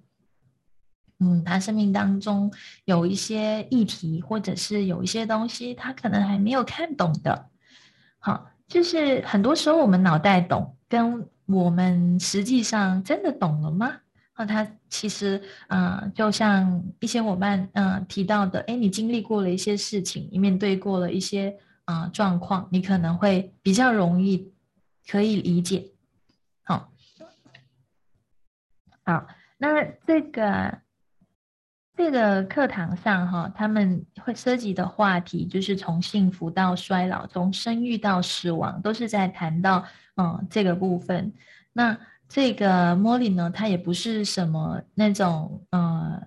[1.19, 2.51] 嗯，他生命当中
[2.85, 7.47] 有一些议题，或者是有一些东西，他可能还没有看懂的。
[8.19, 13.99] 好，就是很多时候我们脑袋懂，跟我们实际上真的懂了吗？
[14.37, 24.53] 那他其实啊，就像一些伙伴嗯提到的，哎，你经历过了一些事情，你面对过了一些啊状况，你可能会比较容易
[25.07, 25.91] 可以理解。
[26.63, 26.91] 好，
[29.03, 29.27] 好，
[29.57, 30.79] 那这个。
[31.93, 41.31] 这个课堂上，哈，他们会涉及的话题就是从幸福到衰老，从生育到死亡，都是在谈到嗯这个部分。
[41.73, 41.95] 那
[42.33, 46.17] 这个莫莉呢，她也不是什么那种呃，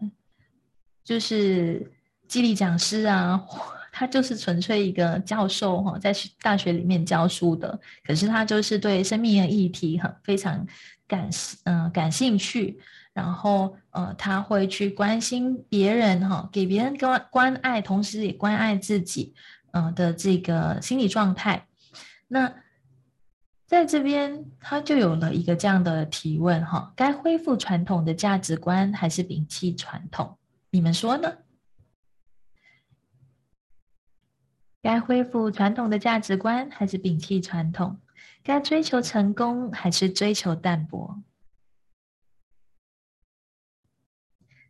[1.02, 1.90] 就是
[2.28, 3.42] 激励讲师啊，
[3.90, 7.80] 他就是纯粹一个教授哈，在大学里面教书的。
[8.06, 10.66] 可是他就是对生命的议题很非常
[11.08, 11.30] 感
[11.64, 12.78] 嗯感兴趣。
[13.14, 19.32] 然后，呃，他会去关心别人，哈，给别人关关爱，同时也关爱自己，
[19.72, 21.66] 嗯的这个心理状态。
[22.28, 22.52] 那
[23.66, 30.38] 在这边，他就有了一个这样的提问，哈，该恢复传统的价值观，还是摒弃传统？
[30.70, 31.38] 你们说呢？
[34.82, 37.98] 该恢复传统的价值观，还是摒弃传统？
[38.42, 41.22] 该追求成功，还是追求淡泊？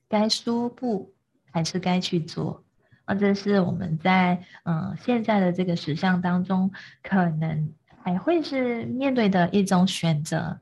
[0.09, 1.13] 该说不
[1.51, 2.65] 还是该去做？
[3.07, 6.71] 啊，这是我们在嗯现在的这个实相当中，
[7.03, 7.75] 可能
[8.05, 10.61] 还会是面对的一种选择。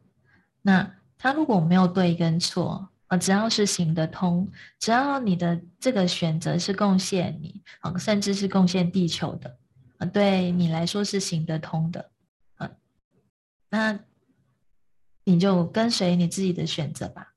[0.63, 9.59] 那他如果没有对跟错，啊，只要是行得通，只要你的这个选择是贡献你，啊，甚至是贡献地球的，
[9.99, 12.13] 啊，对你来说是行得通的，
[12.55, 12.71] 啊，
[13.71, 13.99] 那
[15.25, 17.35] 你就跟随你自己的选择吧。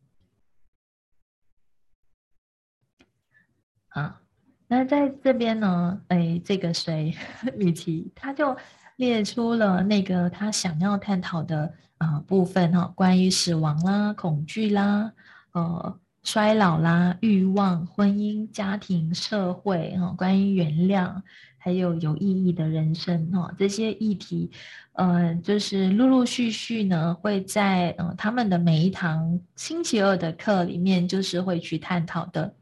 [3.87, 4.21] 啊，
[4.67, 7.17] 那在这边呢，哎，这个谁，
[7.57, 8.55] 米奇，他就
[8.97, 15.11] 列出了那个他想要探讨的啊部分哈，关于死亡啦、恐惧啦、
[15.51, 21.21] 呃衰老啦、欲望、婚姻、家庭、社会哈，关于原谅，
[21.57, 24.49] 还有有意义的人生哈，这些议题，
[24.93, 32.53] 呃，就是陆陆续续呢，会在呃他们的每一堂星期二的课里面，就是会去探讨的。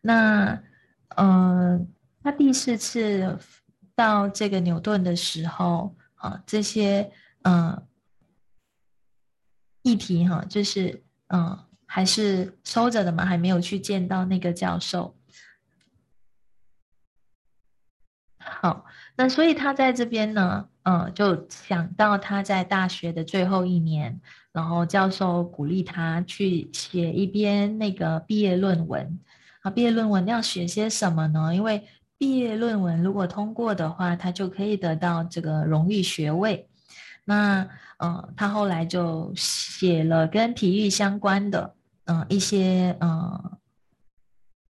[0.00, 0.62] 那。
[1.14, 1.86] 嗯，
[2.22, 3.38] 他第四次
[3.94, 7.12] 到这个牛顿的时候，啊，这些
[7.42, 7.86] 嗯
[9.82, 15.16] 议题哈，就是嗯还是收着的嘛，还没有去见到那个教授。
[18.38, 18.84] 好，
[19.16, 24.20] 那所以他在这边呢，嗯，就想到他在大学的最后一年，
[24.52, 29.20] 然后教授鼓励他去写一篇那个毕业论文。
[29.60, 31.54] 啊，毕业论文要写些什么呢？
[31.54, 31.86] 因为
[32.22, 36.68] 毕业论文如果通过的话，他就可以得到这个荣誉学位。
[37.24, 43.58] 那，呃，他后来就写了跟体育相关的，嗯，一些呃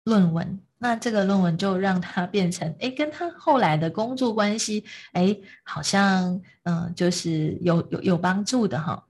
[0.05, 0.59] 论文。
[0.79, 9.07] 那这个论文就让他变成，哎，跟他后来的工作关系，哎，好像，嗯，就是有有有帮助的哈。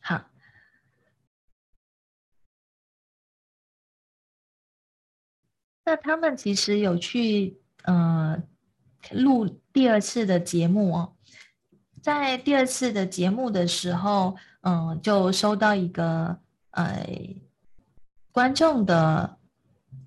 [0.00, 0.20] 好。
[5.84, 8.42] 那他们其实有去呃
[9.10, 11.12] 录第二次的节目哦，
[12.00, 16.38] 在第二次的节目的时候，嗯，就收到一个
[16.70, 17.06] 呃
[18.32, 19.38] 观众的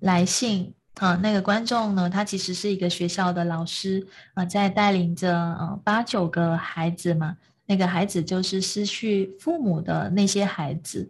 [0.00, 0.74] 来信。
[0.94, 4.04] 啊，那个观众呢，他其实是一个学校的老师
[4.34, 11.08] 啊，在带领着呃八九个孩子嘛，那个孩子就是失去父母的那些孩子。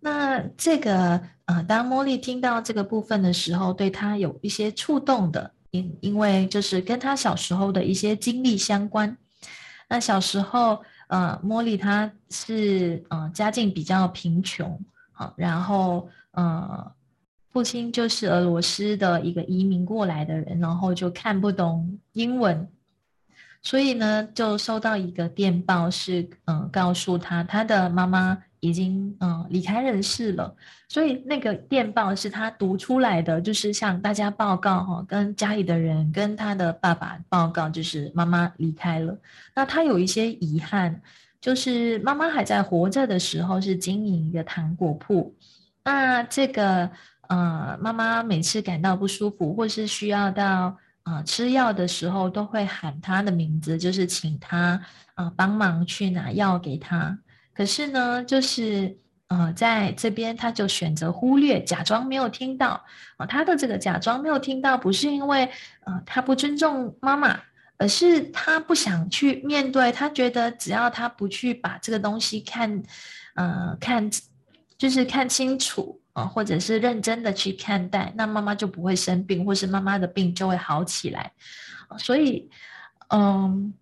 [0.00, 9.16] 那这个呃，当茉莉听到这个部分的时候，对她有一些触动的，因因为就是跟她小时候的一些经历相关。
[9.88, 14.78] 那小时候，呃，茉莉她是呃家境比较贫穷，
[15.12, 16.92] 好，然后呃，
[17.50, 22.68] 父亲就是俄罗斯的一个移民过来的人，然后就看不懂英文，
[23.62, 28.38] 所以呢，就收到一个电报，是嗯，告诉他他的妈妈。
[28.66, 30.54] 已经嗯离开人世了，
[30.88, 39.16] 所以那个电报是他读出来的，就是向大家报告哈，跟家里的人跟他的爸爸报告，就是妈妈离开了。
[39.54, 41.00] 那他有一些遗憾，
[41.40, 45.32] 就是妈妈还在活着的时候是经营一个糖果铺，
[45.84, 46.90] 那这个
[47.28, 54.80] 呃妈妈每次感到不舒服或是需要到啊吃药的时候，都会喊他的名字，就是请他
[55.14, 57.16] 啊帮忙去拿药给他。
[57.56, 58.94] 可是呢，就是
[59.28, 62.84] 呃，在这边他就选择忽略，假装没有听到
[63.16, 63.24] 啊。
[63.24, 65.48] 他的这个假装没有听到，不是因为
[65.84, 67.40] 呃他不尊重妈妈，
[67.78, 69.90] 而是他不想去面对。
[69.90, 72.82] 他觉得只要他不去把这个东西看，
[73.34, 74.08] 呃看，
[74.76, 81.32] 就是看清楚啊，或者是认真的去看待，那妈妈就不会生病，或是妈妈的病就会好起来。
[81.98, 82.48] 所以，
[83.08, 83.72] 嗯。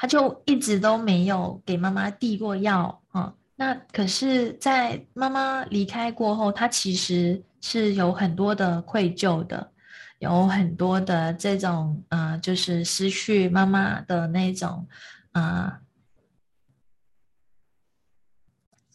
[0.00, 3.34] 他就一直都没有给妈妈递过药啊。
[3.54, 9.70] 那可是，在妈妈离开过后，他其实是有很多的愧疚的，
[10.18, 14.88] 有很多的这种呃，就是失去妈妈的那种
[15.32, 15.80] 啊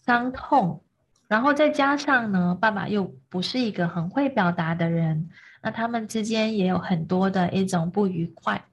[0.07, 0.83] 伤痛。
[1.27, 5.29] 然后再加上呢，爸爸又不是一个很会表达的人，
[5.61, 8.65] 那他们之间也有很多的一种不愉快。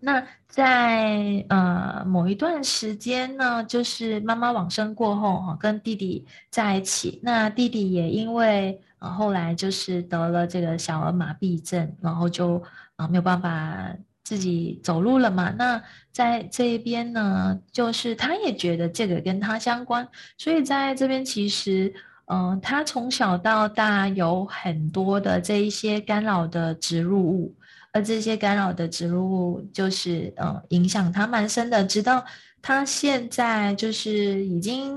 [0.00, 7.20] 那在呃某一段时间呢，就是妈妈往生过后哈，跟弟弟在一起。
[7.22, 12.62] 那弟弟也因为呃后来就是得了这个小儿麻痹症，然后就
[12.96, 15.50] 啊没有办法自己走路了嘛。
[15.58, 21.92] 那在这一边呢，就是他也觉得这个跟他相关，所以在这边其实
[22.26, 27.54] 嗯，他从小到大有很多的这一些干扰的植入物。
[27.98, 32.24] 而这些干扰的植入物，就是呃影响他蛮深的，直到
[32.62, 34.96] 他现在就是已经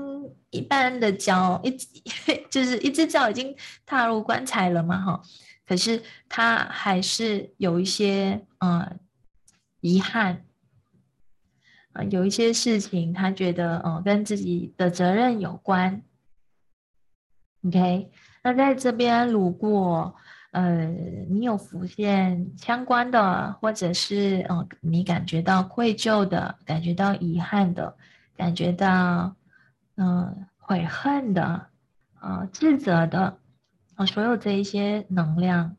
[0.50, 1.76] 一半的脚一
[2.48, 5.20] 就是一只脚已经踏入棺材了嘛哈，
[5.66, 8.96] 可是他还是有一些呃
[9.80, 10.44] 遗憾
[11.94, 16.02] 啊，有一些事情他觉得呃跟自己的责任有关。
[17.66, 18.12] OK，
[18.44, 20.14] 那在这边如果。
[20.52, 20.86] 呃，
[21.30, 27.96] 你有浮现相关的，或者是呃，你感觉到愧疚的，感觉到遗憾的，
[28.36, 29.34] 感觉到
[29.96, 31.68] 嗯悔恨的，
[32.20, 33.38] 呃自责的
[33.94, 35.74] 啊，所有这一些能量，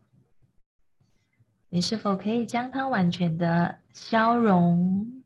[1.69, 5.24] 你是否可以将它完全的消融、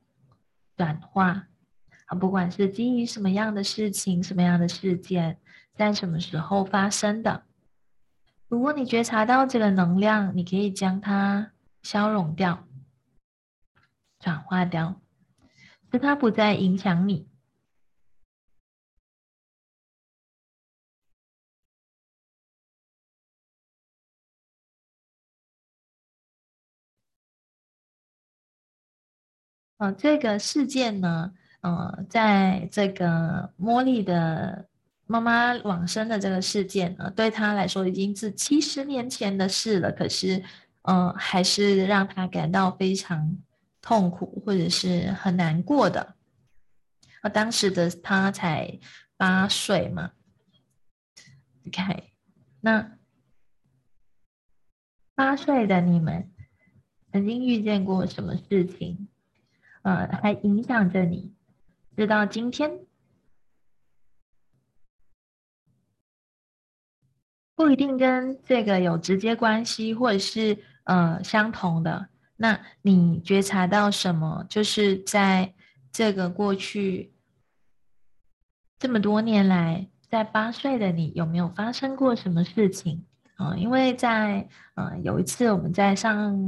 [0.76, 1.48] 转化
[2.08, 2.16] 啊？
[2.20, 5.38] 不管是基于什么样的事情、什么样的事件，
[5.74, 7.44] 在什么时候发生的，
[8.50, 12.66] 如果你觉察到这个能量，你可以将它消融掉、
[14.20, 15.02] 转化掉，
[15.92, 17.28] 使它不再影响你。
[29.78, 34.70] 呃，这个事件呢，呃，在这个茉莉的
[35.08, 39.92] 妈妈往生的这个事件呢，对他来说已经是七十年前的事了。
[39.92, 40.44] 可是，
[40.82, 43.38] 嗯，还是让他感到非常
[43.82, 46.16] 痛苦或者是很难过的。
[47.22, 48.80] 呃，当时的他才
[49.16, 50.12] 八岁嘛。
[51.68, 52.12] OK，
[52.62, 52.98] 那
[55.16, 56.32] 八岁的你们
[57.12, 59.08] 曾经遇见过什么事情？
[59.84, 61.34] 呃，还影响着你，
[61.96, 62.87] 直到今天，
[67.58, 72.08] 不一定跟这个有直接关系，或者是呃相同的。
[72.38, 74.46] 那你觉察到什么？
[74.48, 75.54] 就是在
[75.92, 77.12] 这个过去
[78.80, 83.04] 这么多年来，在八岁的你有没有发生过什么事情
[83.36, 83.58] 啊？
[83.58, 86.40] 因为在呃有一次我们在上。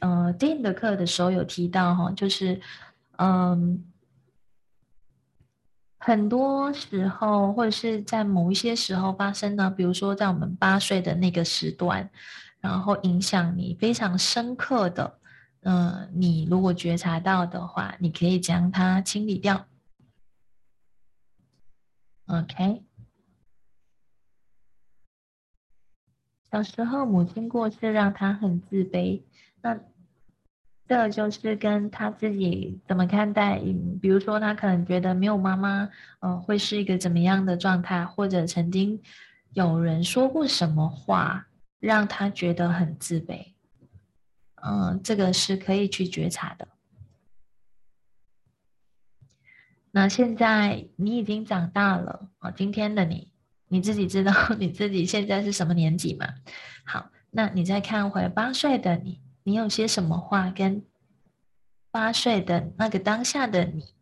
[0.00, 2.60] 呃，电影的课的时候有提到哈，就是，
[3.16, 3.82] 嗯，
[6.06, 12.08] 很多时候或者是在某一些时候发生呢，比如说在我们八岁的那个时段，
[12.60, 15.18] 然后影响你非常深刻的，
[15.62, 19.66] 嗯，你如果觉察到的话，你可以将它清理掉。
[22.26, 22.84] OK，
[26.52, 29.22] 小时候母亲过世，让他很自卑。
[29.60, 29.76] 那
[30.88, 33.58] 这就是跟他自己怎么看待，
[34.00, 39.02] 比如说他可能觉得没有妈妈，嗯，会是一个怎么样的状态，或者曾经
[39.52, 41.48] 有人说过什么话
[41.80, 43.54] 让他觉得很自卑，
[44.62, 46.68] 嗯，这个是可以去觉察的。
[49.90, 53.32] 那现在你已经长大了啊，今天的你，
[53.66, 56.26] 你自己知道 你自己现在是什么年纪吗？
[56.84, 59.20] 好，那你再看回八岁的你。
[59.46, 60.84] 你有些什么话跟
[61.92, 63.94] 八岁的那个当下的你，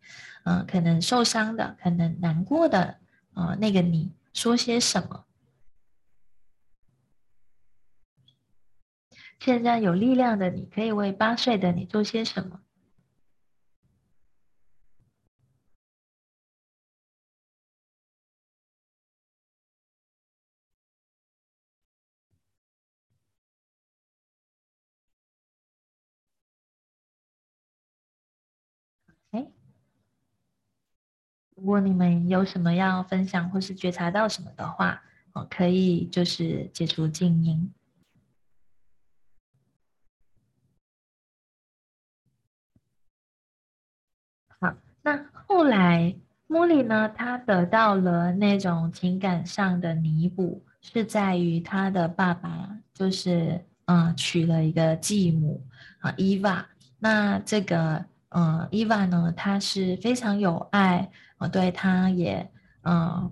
[0.45, 2.99] 嗯，可能受伤的，可能难过的，
[3.35, 5.27] 啊，那个你说些什么？
[9.39, 12.63] 现在有力量的你，可以为八岁的你做些什么？
[31.65, 35.03] 如果你们有什么要分享或是觉察到什么的话，
[35.33, 37.73] 我，可以就是解除静音。
[44.61, 46.15] 好，那后来
[46.49, 55.67] 茉莉呢，她得到了那种情感上的弥补，是在于她的爸爸就是嗯娶了一个继母
[56.01, 56.67] 啊伊娃。
[56.99, 61.11] 那这个嗯伊娃呢，她是非常有爱。
[61.39, 62.51] 我对他也
[62.83, 63.31] 嗯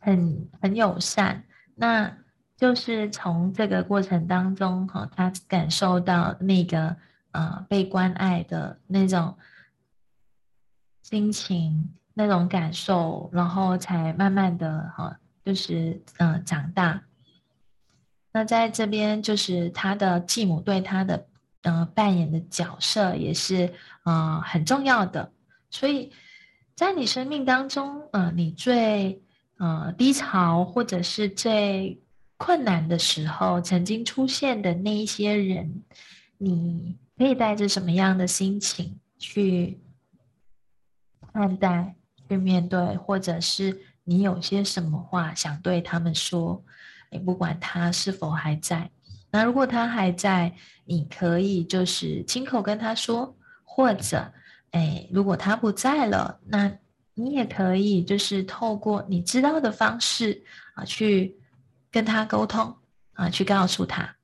[0.00, 2.16] 很很友善，那
[2.56, 6.96] 就是从这个过程当中哈，他感受到那个
[7.32, 9.36] 呃被关爱的那种
[11.02, 17.02] 心情、那种感受，然后才慢慢的哈，就是嗯长大。
[18.32, 21.26] 那在这边就是他的继母对他的
[21.62, 23.72] 呃扮演的角色也是
[24.04, 25.32] 呃很重要的。
[25.74, 26.12] 所以，
[26.76, 29.20] 在你生命当中，呃，你最
[29.58, 32.00] 呃低潮或者是最
[32.36, 35.82] 困难的时候，曾经出现的那一些人，
[36.38, 39.80] 你可以带着什么样的心情去
[41.32, 41.96] 看待、
[42.28, 46.64] 去面对，或者是你有些什么话想对他们说？
[47.10, 48.88] 你不管他是否还在，
[49.32, 50.54] 那如果他还在，
[50.84, 54.32] 你可以就是亲口跟他说，或者。
[54.74, 56.78] 哎，如果他不在了，那
[57.14, 60.44] 你也可以就是透过你知道的方式
[60.74, 61.38] 啊，去
[61.92, 62.76] 跟他沟通
[63.12, 64.16] 啊，去告诉他。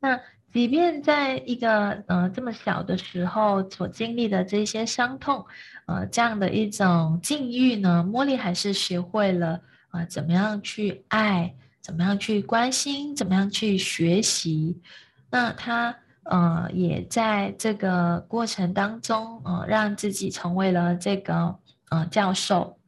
[0.00, 0.20] 那
[0.52, 5.46] 即便在一个呃这么小的时候所经历的这些伤痛，
[5.86, 9.62] 呃这样的一种境遇呢，茉莉还是学会了
[9.94, 14.82] 啊怎么样去爱，怎么样去关心，怎么样去学习。
[15.30, 21.56] 那他呃也在这个过程当中，呃让自己成为了这个
[21.90, 22.78] 呃教授。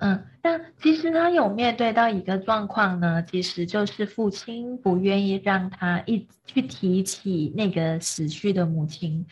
[0.00, 9.26] 嗯，那其实他有面对到一个状况呢，其实就是父亲不愿意让他一去提起那个死去的母亲，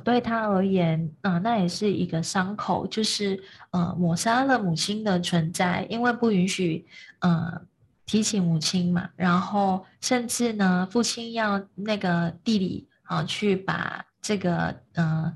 [0.00, 6.86] 对他而言，啊，那也是一个伤口，就是呃抹杀了母亲的存在，因为不允许
[7.20, 7.60] 呃
[8.06, 15.34] 提起母亲嘛，然后甚至呢，父亲要那个弟弟啊去把这个呃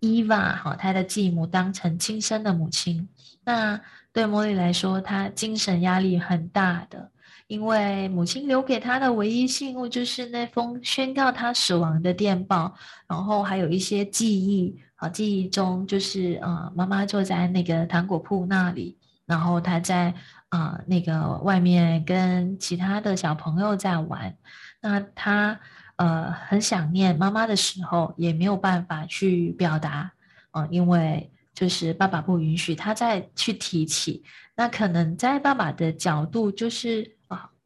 [0.00, 3.08] 伊娃哈他的继母当成亲生的母亲。
[3.44, 3.80] 那
[4.12, 7.10] 对莫莉来说，她精神压力很大的，
[7.46, 12.74] 因为母亲留给她的唯一信物就是那封宣告她死亡的电报，
[13.06, 20.14] 然后还有一些记忆啊，记忆中就是呃，妈妈坐在那个糖果铺那里，然后她在
[20.48, 24.36] 啊那个外面跟其他的小朋友在玩，
[24.80, 25.58] 那她
[25.96, 30.12] 呃很想念妈妈的时候，也没有办法去表达
[30.50, 31.30] 啊，因为。
[31.54, 34.24] 就是爸爸不允许他再去提起，
[34.56, 37.08] 那可能在爸爸的角度就是，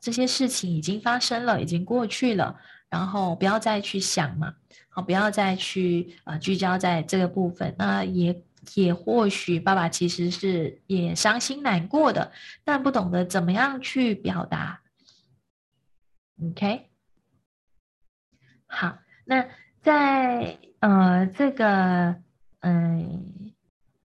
[0.01, 2.57] 这些事情已经发生了，已经过去了，
[2.89, 4.55] 然后不要再去想嘛，
[4.89, 7.75] 好，不要再去啊聚焦在这个部分。
[7.79, 8.43] 那也
[8.75, 12.33] 也或许爸爸其实是也伤心难过的，
[12.65, 14.81] 但不懂得怎么样去表达。
[16.41, 16.89] OK，
[18.67, 19.49] 好，那
[19.83, 22.23] 在呃这个
[22.61, 23.48] 嗯。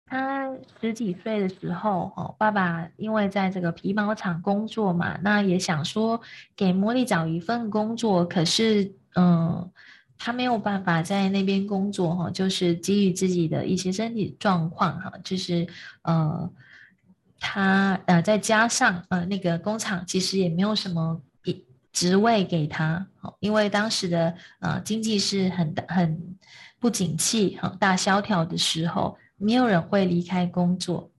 [0.09, 0.49] 他
[0.79, 6.21] 十几岁的时候，哦，爸爸因为在这个皮毛厂工作嘛，那也想说
[6.55, 9.69] 给茉莉找一份工作，可是，嗯，
[10.17, 15.67] 他没有办法在那边工作，哈，就是基于自己的一些身体状况，哈，就是，
[16.03, 16.49] 呃，
[17.37, 21.21] 他，呃，再加上，呃，那个工厂其实也没有什么
[21.91, 26.37] 职位给他，哦，因为当时的，呃，经济是很很
[26.79, 29.17] 不景气，哈，大萧条的时候。
[29.37, 31.11] 没有人会离开工作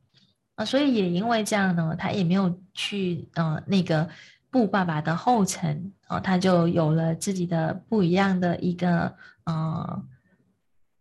[0.56, 4.08] 啊，所以也因为这样呢，他也没有去呃那个
[4.50, 10.04] 布爸爸的后尘啊，他就有了自己的不一样的一个呃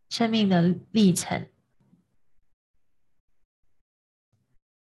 [0.09, 1.47] 生命的历程。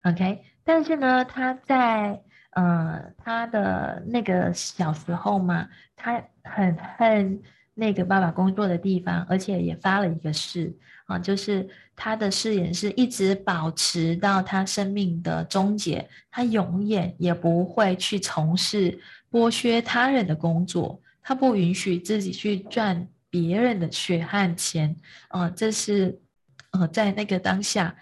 [0.03, 7.41] OK，但是呢，他在呃他的那个小时候嘛，他很恨
[7.75, 10.77] 那个爸爸工作的地方，而且也发了一个誓。
[11.05, 18.99] 啊，就是他的誓言是一直保持到他生命的终结，他永远也不会去从事
[19.31, 24.97] 剥削他人的工作，他不允许自己去赚别人的血汗钱。
[25.29, 26.23] 啊，这是
[26.71, 27.95] 呃，在那个当下，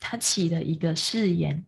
[0.00, 1.66] 他起的一个誓言。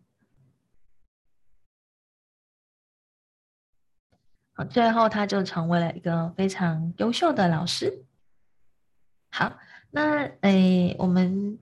[4.71, 8.05] 最后他就成为了一个非常优秀的老师。
[9.29, 9.59] 好。
[9.93, 11.59] 那诶，我们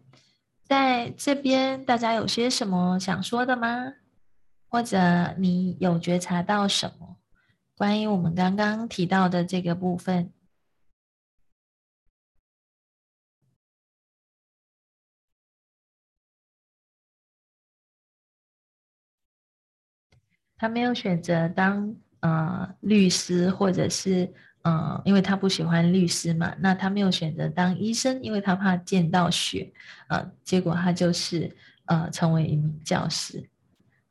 [0.63, 3.93] 在这边，大家有些什么想说的吗？
[4.67, 7.17] 或者你有觉察到什么
[7.75, 10.31] 关于我们刚刚提到的这个部分？
[20.55, 24.31] 他没有选择当呃律师，或者是。
[24.63, 29.71] 嗯，因为他不喜欢律师嘛，那他没有选择当医生，因为他怕见到血，
[30.09, 31.55] 呃，结果他就是
[31.85, 33.41] 呃成为一名教师，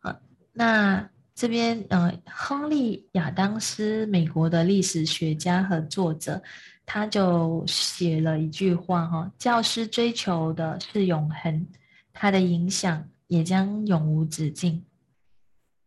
[0.01, 0.18] 啊，
[0.55, 6.42] 那这边呃，亨利亚当斯，美国的历史学家和作者，
[6.86, 11.66] 他就写了一句话哈，教师追求的是永恒，
[12.14, 14.82] 他的影响也将永无止境，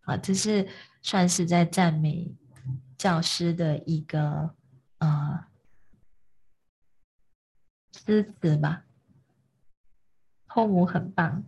[0.02, 0.68] 啊，这是
[1.02, 2.32] 算是在赞美。
[3.02, 4.54] 教师的一个
[5.00, 5.46] 呃
[7.92, 8.84] 诗词吧，
[10.46, 11.44] 后母很棒，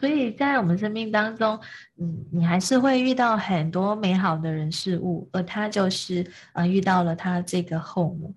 [0.00, 1.60] 所以在我们生命当中，
[1.98, 8.34] 嗯，你还是会遇到很多美好的人事物，而他就是呃遇到了他这个后母。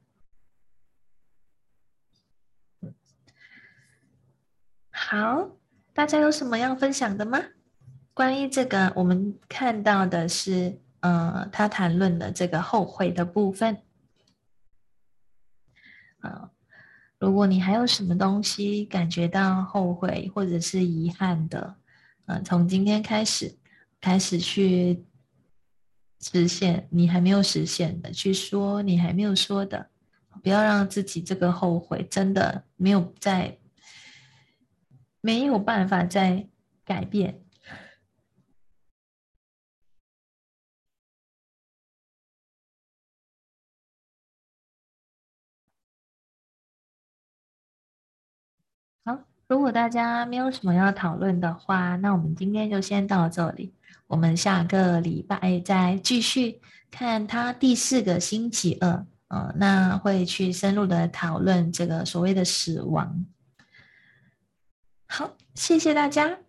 [4.91, 5.49] 好，
[5.95, 7.39] 大家有什么要分享的吗？
[8.13, 10.84] 关于这个，我们看到的是。
[11.05, 13.77] 呃，他谈论的这个后悔的部分，
[16.17, 16.49] 啊，
[17.19, 21.75] 如果你还有什么东西感觉到后悔或者是遗憾的，
[22.25, 23.55] 呃，从今天开始，
[24.01, 25.05] 开始去
[26.21, 29.91] 实现你还没有实现的，去说你还没有说的，
[30.41, 33.59] 不要让自己这个后悔真的没有在
[35.21, 36.47] 没有办法再
[36.83, 37.44] 改变。
[49.47, 53.73] 如果大家没有什么要讨论的话，那我们今天就先到这里。
[54.07, 63.25] 我们下个礼拜再继续看他第四个星期二，呃，那会去深入的讨论这个所谓的死亡。
[65.07, 66.44] 好，谢谢大家。